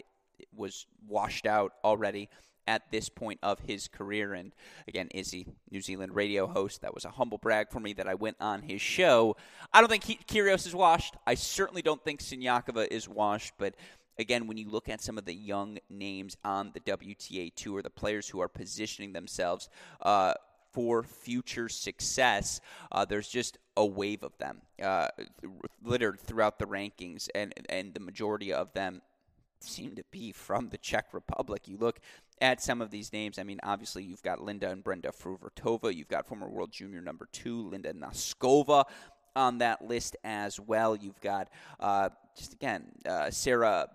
[0.53, 2.27] was washed out already
[2.67, 4.33] at this point of his career.
[4.33, 4.51] And
[4.89, 8.15] again, Izzy, New Zealand radio host, that was a humble brag for me that I
[8.15, 9.37] went on his show.
[9.71, 11.15] I don't think Kyrgios is washed.
[11.25, 13.75] I certainly don't think Siniakova is washed, but
[14.19, 17.89] again, when you look at some of the young names on the WTA tour, the
[17.89, 19.69] players who are positioning themselves
[20.01, 20.33] uh,
[20.73, 22.59] for future success.
[22.91, 25.07] Uh, there's just a wave of them uh,
[25.83, 29.01] littered throughout the rankings, and and the majority of them
[29.59, 31.67] seem to be from the Czech Republic.
[31.67, 31.99] You look
[32.41, 33.39] at some of these names.
[33.39, 35.95] I mean, obviously you've got Linda and Brenda Fruhvirtova.
[35.95, 38.85] You've got former world junior number two Linda Noskova
[39.35, 40.95] on that list as well.
[40.95, 43.87] You've got uh, just again uh, Sarah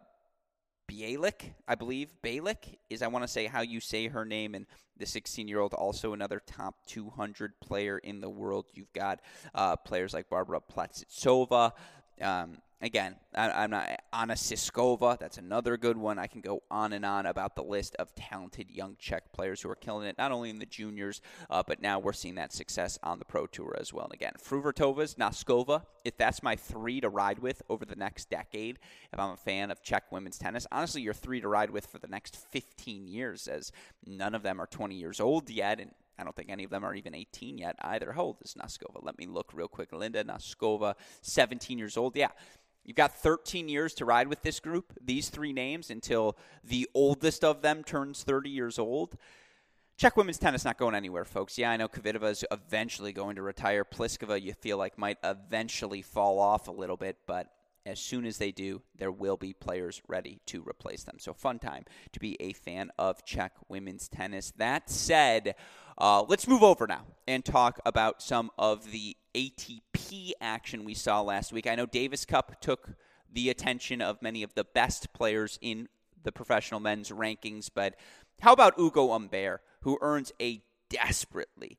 [0.91, 2.11] Bejlek, I believe.
[2.22, 4.55] Bejlek is, I want to say, how you say her name.
[4.55, 4.66] And
[4.97, 8.66] the 16 year old, also another top 200 player in the world.
[8.74, 9.20] You've got
[9.55, 11.72] uh, players like Barbara Platsitsova.
[12.20, 15.18] Um, Again, I, am not Anna Siskova.
[15.18, 16.16] That's another good one.
[16.16, 19.68] I can go on and on about the list of talented young Czech players who
[19.68, 21.20] are killing it, not only in the juniors,
[21.50, 24.04] uh, but now we're seeing that success on the pro tour as well.
[24.04, 25.82] And again, Fruhvirtova's Noskova.
[26.04, 28.78] If that's my three to ride with over the next decade,
[29.12, 31.98] if I'm a fan of Czech women's tennis, honestly, you're three to ride with for
[31.98, 33.72] the next 15 years, as
[34.06, 36.84] none of them are 20 years old yet, and I don't think any of them
[36.84, 38.12] are even 18 yet either.
[38.12, 39.02] How old is Noskova?
[39.02, 39.92] Let me look real quick.
[39.92, 42.16] Linda Noskova, 17 years old.
[42.16, 42.30] Yeah,
[42.89, 47.45] You've got 13 years to ride with this group, these three names, until the oldest
[47.45, 49.18] of them turns 30 years old.
[49.99, 51.59] Czech women's tennis not going anywhere, folks.
[51.59, 53.84] Yeah, I know Kvitova is eventually going to retire.
[53.84, 57.49] Pliskova, you feel like might eventually fall off a little bit, but
[57.86, 61.16] as soon as they do, there will be players ready to replace them.
[61.18, 64.52] So, fun time to be a fan of Czech women's tennis.
[64.56, 65.54] That said,
[65.96, 71.20] uh, let's move over now and talk about some of the ATP action we saw
[71.20, 71.66] last week.
[71.66, 72.90] I know Davis Cup took
[73.32, 75.88] the attention of many of the best players in
[76.22, 77.94] the professional men's rankings, but
[78.40, 81.78] how about Ugo Humbert, who earns a desperately,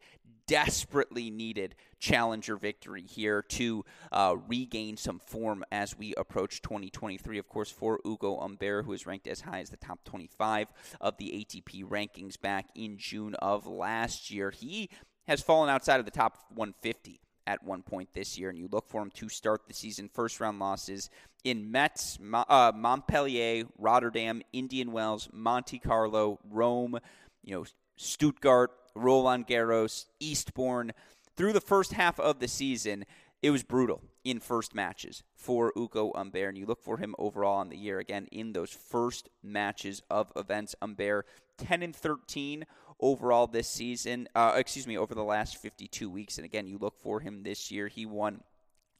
[0.49, 7.37] desperately needed challenger victory here to uh, regain some form as we approach 2023.
[7.37, 10.67] Of course, for Ugo Humbert, who is ranked as high as the top 25
[10.99, 14.89] of the ATP rankings back in June of last year, he
[15.27, 18.89] has fallen outside of the top 150 at one point this year, and you look
[18.89, 21.11] for him to start the season first round losses
[21.43, 26.99] in Metz, uh, Montpellier, Rotterdam, Indian Wells, Monte Carlo, Rome,
[27.43, 27.65] you know,
[27.97, 30.93] Stuttgart, Roland Garros, Eastbourne.
[31.35, 33.05] Through the first half of the season,
[33.41, 37.59] it was brutal in first matches for Ugo Humbert, and you look for him overall
[37.59, 40.75] on the year again in those first matches of events.
[40.81, 41.25] Humbert
[41.57, 42.65] 10 and 13
[42.99, 44.27] overall this season.
[44.35, 47.71] Uh, excuse me, over the last 52 weeks, and again, you look for him this
[47.71, 47.87] year.
[47.87, 48.41] He won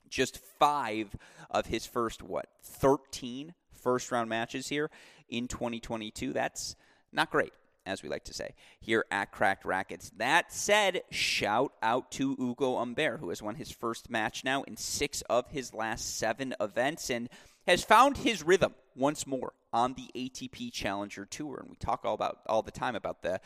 [0.10, 1.16] just five
[1.50, 4.90] of his first what 13 first round matches here
[5.28, 6.34] in 2022.
[6.34, 6.76] That's
[7.12, 7.54] not great
[7.90, 10.12] as we like to say here at Cracked Racquets.
[10.18, 14.78] That said, shout out to Ugo Humbert, who has won his first match now in
[14.78, 17.30] six of his last seven events and
[17.66, 21.58] has found his rhythm once more on the ATP Challenger Tour.
[21.62, 23.42] And we talk all about all the time about the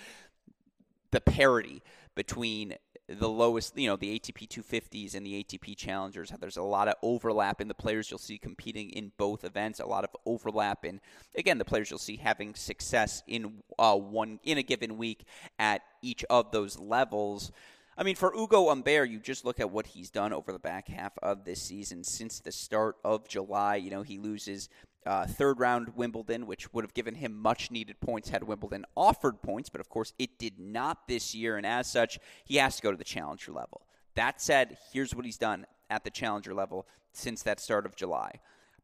[1.11, 1.81] the parity
[2.15, 2.75] between
[3.07, 6.31] the lowest, you know, the ATP 250s and the ATP Challengers.
[6.39, 9.79] There's a lot of overlap in the players you'll see competing in both events.
[9.79, 11.01] A lot of overlap in,
[11.35, 15.25] again, the players you'll see having success in uh, one in a given week
[15.59, 17.51] at each of those levels.
[17.97, 20.87] I mean, for Ugo Humbert, you just look at what he's done over the back
[20.87, 23.75] half of this season since the start of July.
[23.75, 24.69] You know, he loses
[25.05, 29.41] uh, third round Wimbledon, which would have given him much needed points had Wimbledon offered
[29.41, 32.81] points, but of course it did not this year, and as such, he has to
[32.81, 33.81] go to the challenger level.
[34.15, 38.39] That said, here's what he's done at the challenger level since that start of July.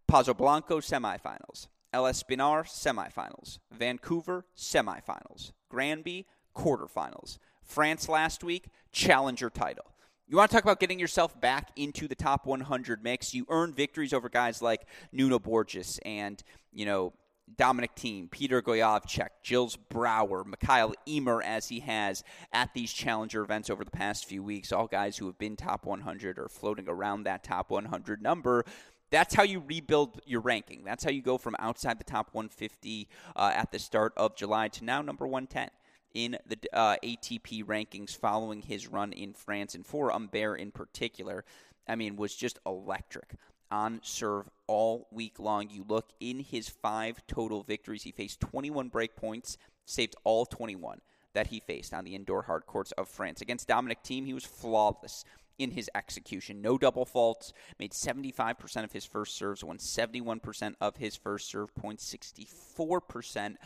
[0.07, 9.86] Paso Blanco semifinals, LS Pinar semifinals, Vancouver semifinals, Granby quarterfinals, France last week, challenger title.
[10.30, 13.34] You want to talk about getting yourself back into the top 100 mix.
[13.34, 17.14] You earn victories over guys like Nuno Borges and you know,
[17.58, 22.24] Dominic Thiem, Peter Gojowczyk, Gijs Brouwer, Mikael Ymer, as he has
[22.54, 25.88] at these challenger events over the past few weeks, all guys who have been top
[25.88, 28.66] 100 or floating around that top 100 number.
[29.10, 30.84] That's how you rebuild your ranking.
[30.84, 34.68] That's how you go from outside the top 150 uh, at the start of July
[34.68, 35.72] to now number 110
[36.14, 41.43] in the uh, ATP rankings following his run in France and for Humbert in particular.
[41.88, 43.36] I mean, was just electric
[43.72, 45.70] on serve all week long.
[45.70, 51.01] You look in his five total victories, he faced 21 break points, saved all 21
[51.34, 53.41] that he faced on the indoor hard courts of France.
[53.41, 55.24] Against Dominic Thiem, he was flawless
[55.60, 56.62] in his execution.
[56.62, 61.76] No double faults, made 75% of his first serves, won 71% of his first serve
[61.76, 63.57] points, 64%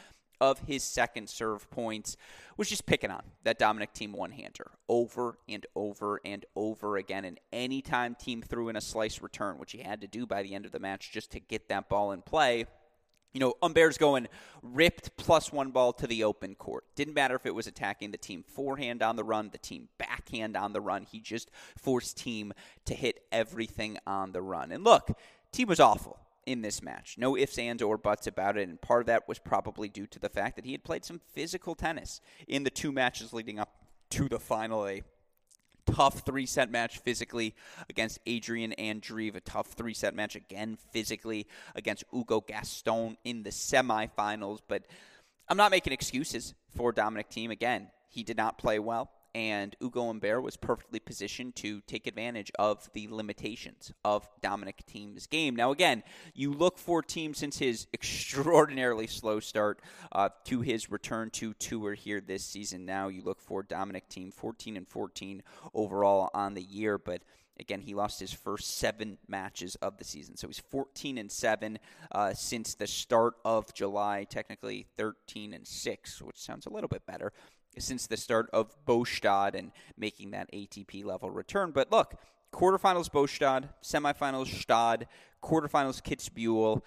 [0.41, 2.17] of his second serve points
[2.57, 7.25] was just picking on that Dominic Thiem one hander over and over and over again.
[7.25, 10.53] And anytime Thiem threw in a slice return, which he had to do by the
[10.53, 12.65] end of the match just to get that ball in play,
[13.33, 14.27] you know, Humbert's going
[14.61, 16.85] ripped plus one ball to the open court.
[16.95, 20.55] Didn't matter if it was attacking the Thiem forehand on the run, the Thiem backhand
[20.55, 21.03] on the run.
[21.03, 22.51] He just forced Thiem
[22.85, 24.71] to hit everything on the run.
[24.71, 25.17] And look,
[25.51, 27.15] Thiem was awful in this match.
[27.17, 28.67] No ifs, ands, or buts about it.
[28.67, 31.19] And part of that was probably due to the fact that he had played some
[31.33, 33.69] physical tennis in the two matches leading up
[34.11, 34.87] to the final.
[34.87, 35.03] A
[35.85, 37.55] tough three set match physically
[37.89, 43.49] against Adrian Andreev, a tough three set match again physically against Hugo Gaston in the
[43.49, 44.59] semifinals.
[44.67, 44.83] But
[45.47, 47.51] I'm not making excuses for Dominic Thiem.
[47.51, 52.51] Again, he did not play well and Ugo Humbert was perfectly positioned to take advantage
[52.59, 55.55] of the limitations of Dominic Thiem's game.
[55.55, 56.03] Now, again,
[56.33, 59.79] you look for Thiem since his extraordinarily slow start
[60.11, 62.85] uh, to his return to tour here this season.
[62.85, 65.41] Now you look for Dominic Thiem 14 and 14
[65.73, 67.21] overall on the year, but
[67.59, 71.77] Again, he lost his first seven matches of the season, so he's 14 and seven
[72.11, 74.25] uh, since the start of July.
[74.27, 77.31] Technically, 13 and six, which sounds a little bit better
[77.77, 81.71] since the start of Båstad and making that ATP level return.
[81.71, 82.15] But look,
[82.53, 85.05] quarterfinals Båstad, semifinals Gstaad,
[85.43, 86.81] quarterfinals Kitzbühel,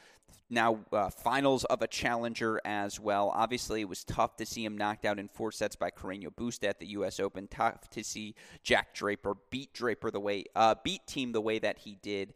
[0.48, 3.32] now uh, finals of a challenger as well.
[3.34, 6.68] Obviously, it was tough to see him knocked out in four sets by Carreño Busta
[6.68, 7.18] at the U.S.
[7.18, 7.48] Open.
[7.48, 11.78] Tough to see Jack Draper beat Draper the way uh, beat Thiem the way that
[11.78, 12.34] he did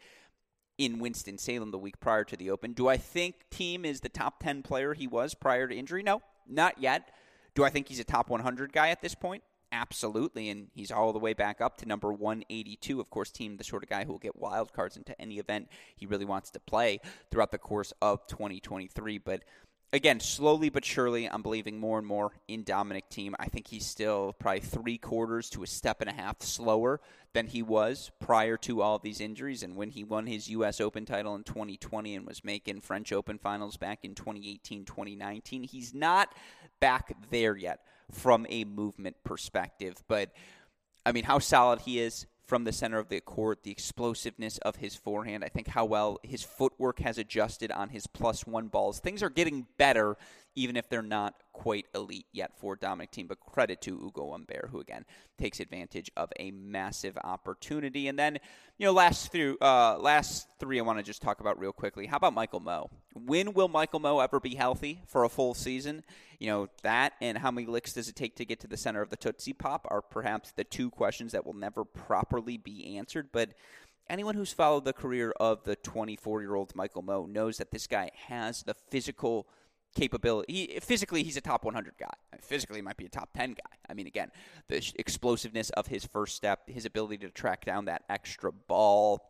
[0.79, 2.73] in Winston Salem the week prior to the Open.
[2.73, 6.03] Do I think Thiem is the top ten player he was prior to injury?
[6.03, 7.11] No, not yet.
[7.55, 9.43] Do I think he's a top 100 guy at this point?
[9.73, 13.01] Absolutely, and he's all the way back up to number 182.
[13.01, 15.69] Of course, Thiem the sort of guy who will get wild cards into any event
[15.95, 16.99] he really wants to play
[17.31, 19.19] throughout the course of 2023.
[19.19, 19.45] But
[19.93, 23.35] again, slowly but surely, I'm believing more and more in Dominic Thiem.
[23.39, 27.01] I think he's still probably three quarters to a step and a half slower
[27.33, 29.63] than he was prior to all these injuries.
[29.63, 30.81] And when he won his U.S.
[30.81, 35.95] Open title in 2020 and was making French Open finals back in 2018, 2019, he's
[35.95, 36.35] not
[36.81, 37.81] back there yet
[38.11, 39.97] from a movement perspective.
[40.09, 40.31] But
[41.07, 44.75] I mean, how solid he is from the center of the court, the explosiveness of
[44.75, 45.45] his forehand.
[45.45, 48.99] I think how well his footwork has adjusted on his plus one balls.
[48.99, 50.17] Things are getting better,
[50.61, 53.27] even if they're not quite elite yet for Dominic Thiem.
[53.27, 55.07] But credit to Ugo Humbert, who again
[55.39, 58.09] takes advantage of a massive opportunity.
[58.09, 58.39] And then,
[58.77, 62.07] you know, last through uh, last three I want to just talk about real quickly.
[62.07, 62.89] How about Michael Mmoh?
[63.15, 66.05] When will Michael Mmoh ever be healthy for a full season?
[66.39, 69.01] You know, that and how many licks does it take to get to the center
[69.01, 73.31] of the Tootsie Pop are perhaps the two questions that will never properly be answered.
[73.33, 73.55] But
[74.11, 77.87] anyone who's followed the career of the 24 year old Michael Mmoh knows that this
[77.87, 79.47] guy has the physical
[79.95, 80.53] capability.
[80.53, 82.07] He, physically, he's a top 100 guy.
[82.41, 83.77] Physically, he might be a top 10 guy.
[83.89, 84.31] I mean, again,
[84.69, 89.27] the explosiveness of his first step, his ability to track down that extra ball.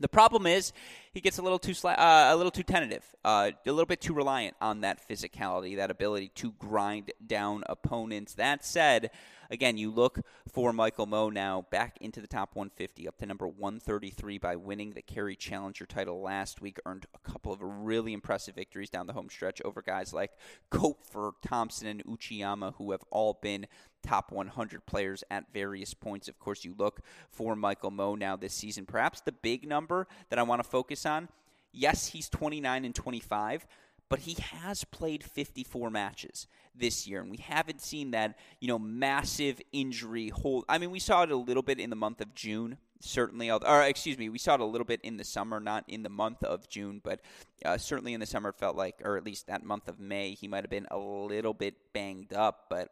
[0.00, 0.72] The problem is
[1.12, 4.00] he gets a little too sla- uh, a little too tentative, uh, a little bit
[4.00, 8.34] too reliant on that physicality, that ability to grind down opponents.
[8.34, 9.10] That said,
[9.54, 10.18] Again, you look
[10.52, 14.90] for Michael Mmoh now back into the top 150, up to number 133 by winning
[14.90, 16.80] the Cary Challenger title last week.
[16.84, 20.32] Earned a couple of really impressive victories down the home stretch over guys like
[20.72, 23.68] Koepfer, Thompson, and Uchiyama, who have all been
[24.02, 26.26] top 100 players at various points.
[26.26, 28.86] Of course, you look for Michael Mmoh now this season.
[28.86, 31.28] Perhaps the big number that I want to focus on.
[31.72, 33.68] Yes, he's 29 and 25
[34.08, 38.78] but he has played 54 matches this year, and we haven't seen that you know
[38.78, 40.64] massive injury hold.
[40.68, 43.50] I mean, we saw it a little bit in the month of June, certainly.
[43.50, 46.08] Or excuse me, we saw it a little bit in the summer, not in the
[46.08, 47.20] month of June, but
[47.64, 50.32] uh, certainly in the summer, it felt like, or at least that month of May,
[50.32, 52.66] he might have been a little bit banged up.
[52.68, 52.90] But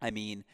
[0.00, 0.44] I mean,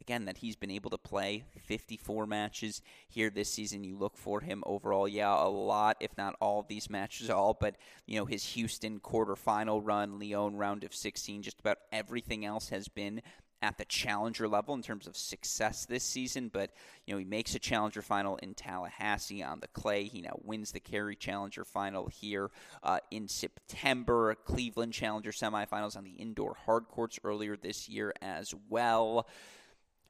[0.00, 3.84] again, that he's been able to play 54 matches here this season.
[3.84, 7.56] You look for him overall, yeah, a lot, if not all of these matches, all,
[7.58, 7.76] but,
[8.06, 12.88] you know, his Houston quarterfinal run, Lyon round of 16, just about everything else has
[12.88, 13.22] been
[13.64, 16.70] at the challenger level in terms of success this season, but
[17.06, 20.04] you know he makes a challenger final in Tallahassee on the clay.
[20.04, 22.50] He now wins the Cary Challenger final here
[22.82, 24.34] uh, in September.
[24.34, 29.26] Cleveland Challenger semifinals on the indoor hard courts earlier this year as well.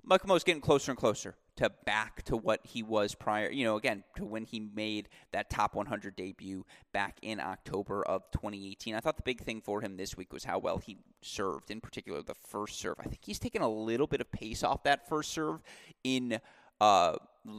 [0.07, 3.77] Michael Mmoh's getting closer and closer to back to what he was prior, you know,
[3.77, 8.95] again, to when he made that top 100 debut back in October of 2018.
[8.95, 11.81] I thought the big thing for him this week was how well he served, in
[11.81, 12.97] particular the first serve.
[12.99, 15.63] I think he's taken a little bit of pace off that first serve
[16.03, 16.39] in
[16.81, 17.17] uh,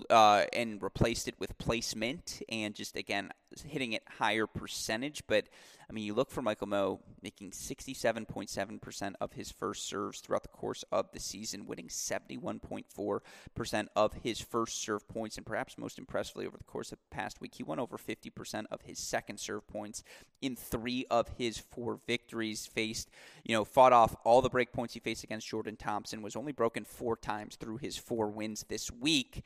[0.10, 3.32] uh, and replaced it with placement and just again
[3.66, 5.24] hitting it higher percentage.
[5.28, 5.48] But
[5.90, 10.50] I mean, you look for Michael Mmoh making 67.7% of his first serves throughout the
[10.50, 16.46] course of the season, winning 71.4% of his first serve points, and perhaps most impressively
[16.46, 19.68] over the course of the past week, he won over 50% of his second serve
[19.68, 20.04] points
[20.42, 22.66] in three of his four victories.
[22.66, 23.10] Faced,
[23.44, 26.52] you know, fought off all the break points he faced against Jordan Thompson, was only
[26.52, 29.44] broken four times through his four wins this week.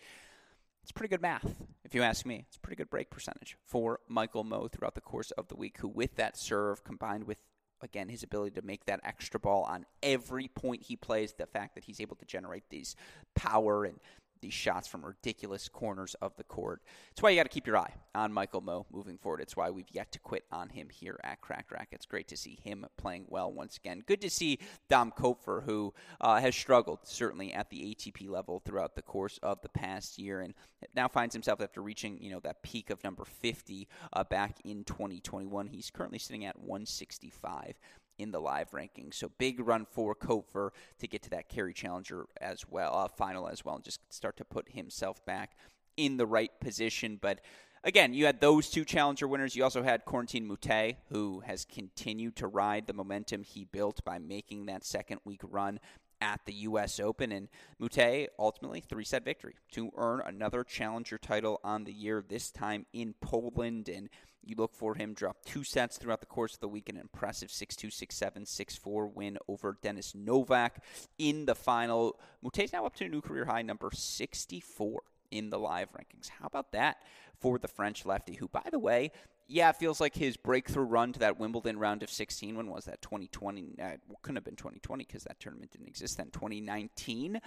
[0.89, 2.45] It's pretty good math, if you ask me.
[2.47, 5.77] It's a pretty good break percentage for Michael Mmoh throughout the course of the week,
[5.77, 7.37] who, with that serve combined with
[7.79, 11.75] again his ability to make that extra ball on every point he plays the fact
[11.75, 12.95] that he's able to generate these
[13.35, 13.99] power and
[14.41, 16.81] these shots from ridiculous corners of the court.
[17.11, 19.41] It's why you got to keep your eye on Michael Mmoh moving forward.
[19.41, 22.57] It's why we've yet to quit on him here at Cracked It's Great to see
[22.63, 24.03] him playing well once again.
[24.05, 24.59] Good to see
[24.89, 29.61] Dom Koepfer, who uh, has struggled certainly at the ATP level throughout the course of
[29.61, 30.53] the past year, and
[30.95, 34.83] now finds himself after reaching you know that peak of number 50 uh, back in
[34.83, 35.67] 2021.
[35.67, 37.75] He's currently sitting at 165
[38.19, 39.15] in the live rankings.
[39.15, 43.47] So big run for Koepfer to get to that Cary Challenger as well, uh, final
[43.47, 45.55] as well, and just start to put himself back
[45.97, 47.17] in the right position.
[47.19, 47.41] But
[47.83, 49.55] again, you had those two challenger winners.
[49.55, 54.19] You also had Corentin Moutet, who has continued to ride the momentum he built by
[54.19, 55.79] making that second week run
[56.21, 56.99] at the U.S.
[56.99, 57.31] Open.
[57.31, 57.47] And
[57.81, 62.85] Moutet ultimately three set victory to earn another challenger title on the year, this time
[62.93, 63.89] in Poland.
[63.89, 64.09] And
[64.43, 67.49] you look for him drop two sets throughout the course of the week, an impressive
[67.49, 70.83] 6-2, 6-7, 6-4 win over Dennis Novak
[71.17, 72.19] in the final.
[72.43, 76.29] Moutet's now up to a new career high, number 64 in the live rankings.
[76.29, 76.97] How about that
[77.39, 79.11] for the French lefty, who, by the way,
[79.47, 82.55] yeah, it feels like his breakthrough run to that Wimbledon round of 16.
[82.55, 83.01] When was that?
[83.01, 83.75] 2020?
[83.81, 86.29] Uh, couldn't have been 2020 because that tournament didn't exist then.
[86.31, 87.35] 2019.
[87.35, 87.41] It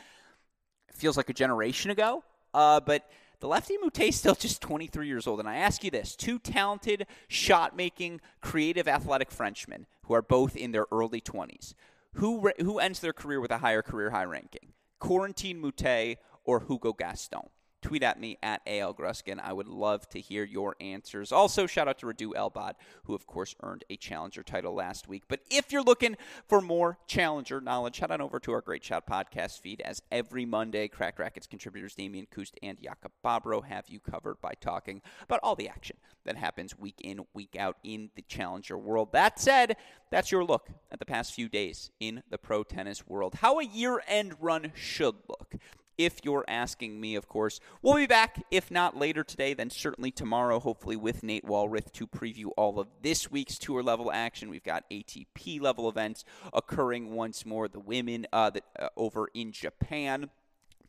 [0.93, 2.25] feels like a generation ago.
[2.53, 3.09] Uh, but
[3.43, 5.41] the lefty Moutet is still just 23 years old.
[5.41, 10.55] And I ask you this two talented, shot making, creative, athletic Frenchmen who are both
[10.55, 11.75] in their early 20s.
[12.15, 14.75] Who, who ends their career with a higher career high ranking?
[15.01, 17.49] Corentin Moutet or Hugo Gaston?
[17.83, 19.41] Tweet at me at AL Gruskin.
[19.41, 21.33] I would love to hear your answers.
[21.33, 22.75] Also, shout out to Radu Albot,
[23.05, 25.25] who, of course, earned a challenger title last week.
[25.27, 26.17] But if you're looking
[26.49, 29.81] for more challenger knowledge, head on over to our Great Shot podcast feed.
[29.81, 34.53] As every Monday, Cracked Racquets contributors Damian Kust and Jakob Babro have you covered by
[34.61, 39.13] talking about all the action that happens week in, week out in the challenger world.
[39.13, 39.77] That said,
[40.11, 43.37] that's your look at the past few days in the pro tennis world.
[43.37, 45.57] How a year end run should look
[45.99, 47.61] if you're asking me, of course.
[47.81, 52.07] We'll be back, if not later today, then certainly tomorrow, hopefully with Nate Walrath to
[52.07, 54.49] preview all of this week's tour level action.
[54.51, 57.69] We've got ATP level events occurring once more.
[57.69, 60.31] The women uh, that, uh, over in Japan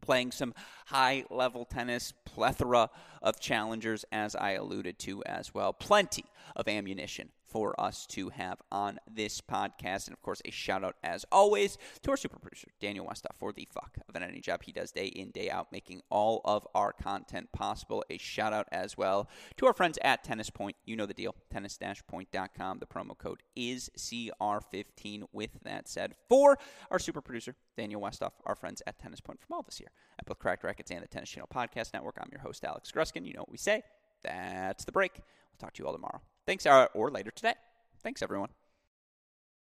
[0.02, 0.54] playing some
[0.88, 2.90] high level tennis, plethora
[3.22, 5.74] of challengers, as I alluded to as well.
[5.74, 6.26] Plenty
[6.56, 10.08] of ammunition for us to have on this podcast.
[10.08, 13.54] And of course, a shout out as always to our super producer, Daniel Westoff, for
[13.54, 16.68] the fuck of an any job he does day in, day out, making all of
[16.74, 18.04] our content possible.
[18.10, 20.76] A shout out as well to our friends at Tennis Point.
[20.84, 21.78] You know the deal, tennis
[22.08, 22.80] point.com.
[22.80, 25.26] The promo code is CR15.
[25.32, 26.58] With that said, for
[26.90, 29.92] our super producer, Daniel Westoff, our friends at Tennis Point from all of us here
[30.18, 32.18] at both Cracked Racquets and the Tennis Channel Podcast Network.
[32.20, 33.28] I'm your host, Alex Gruskin.
[33.28, 33.84] You know what we say.
[34.24, 35.12] That's the break.
[35.16, 36.22] We'll talk to you all tomorrow.
[36.46, 37.54] Thanks, uh, or later today.
[38.02, 38.50] Thanks, everyone.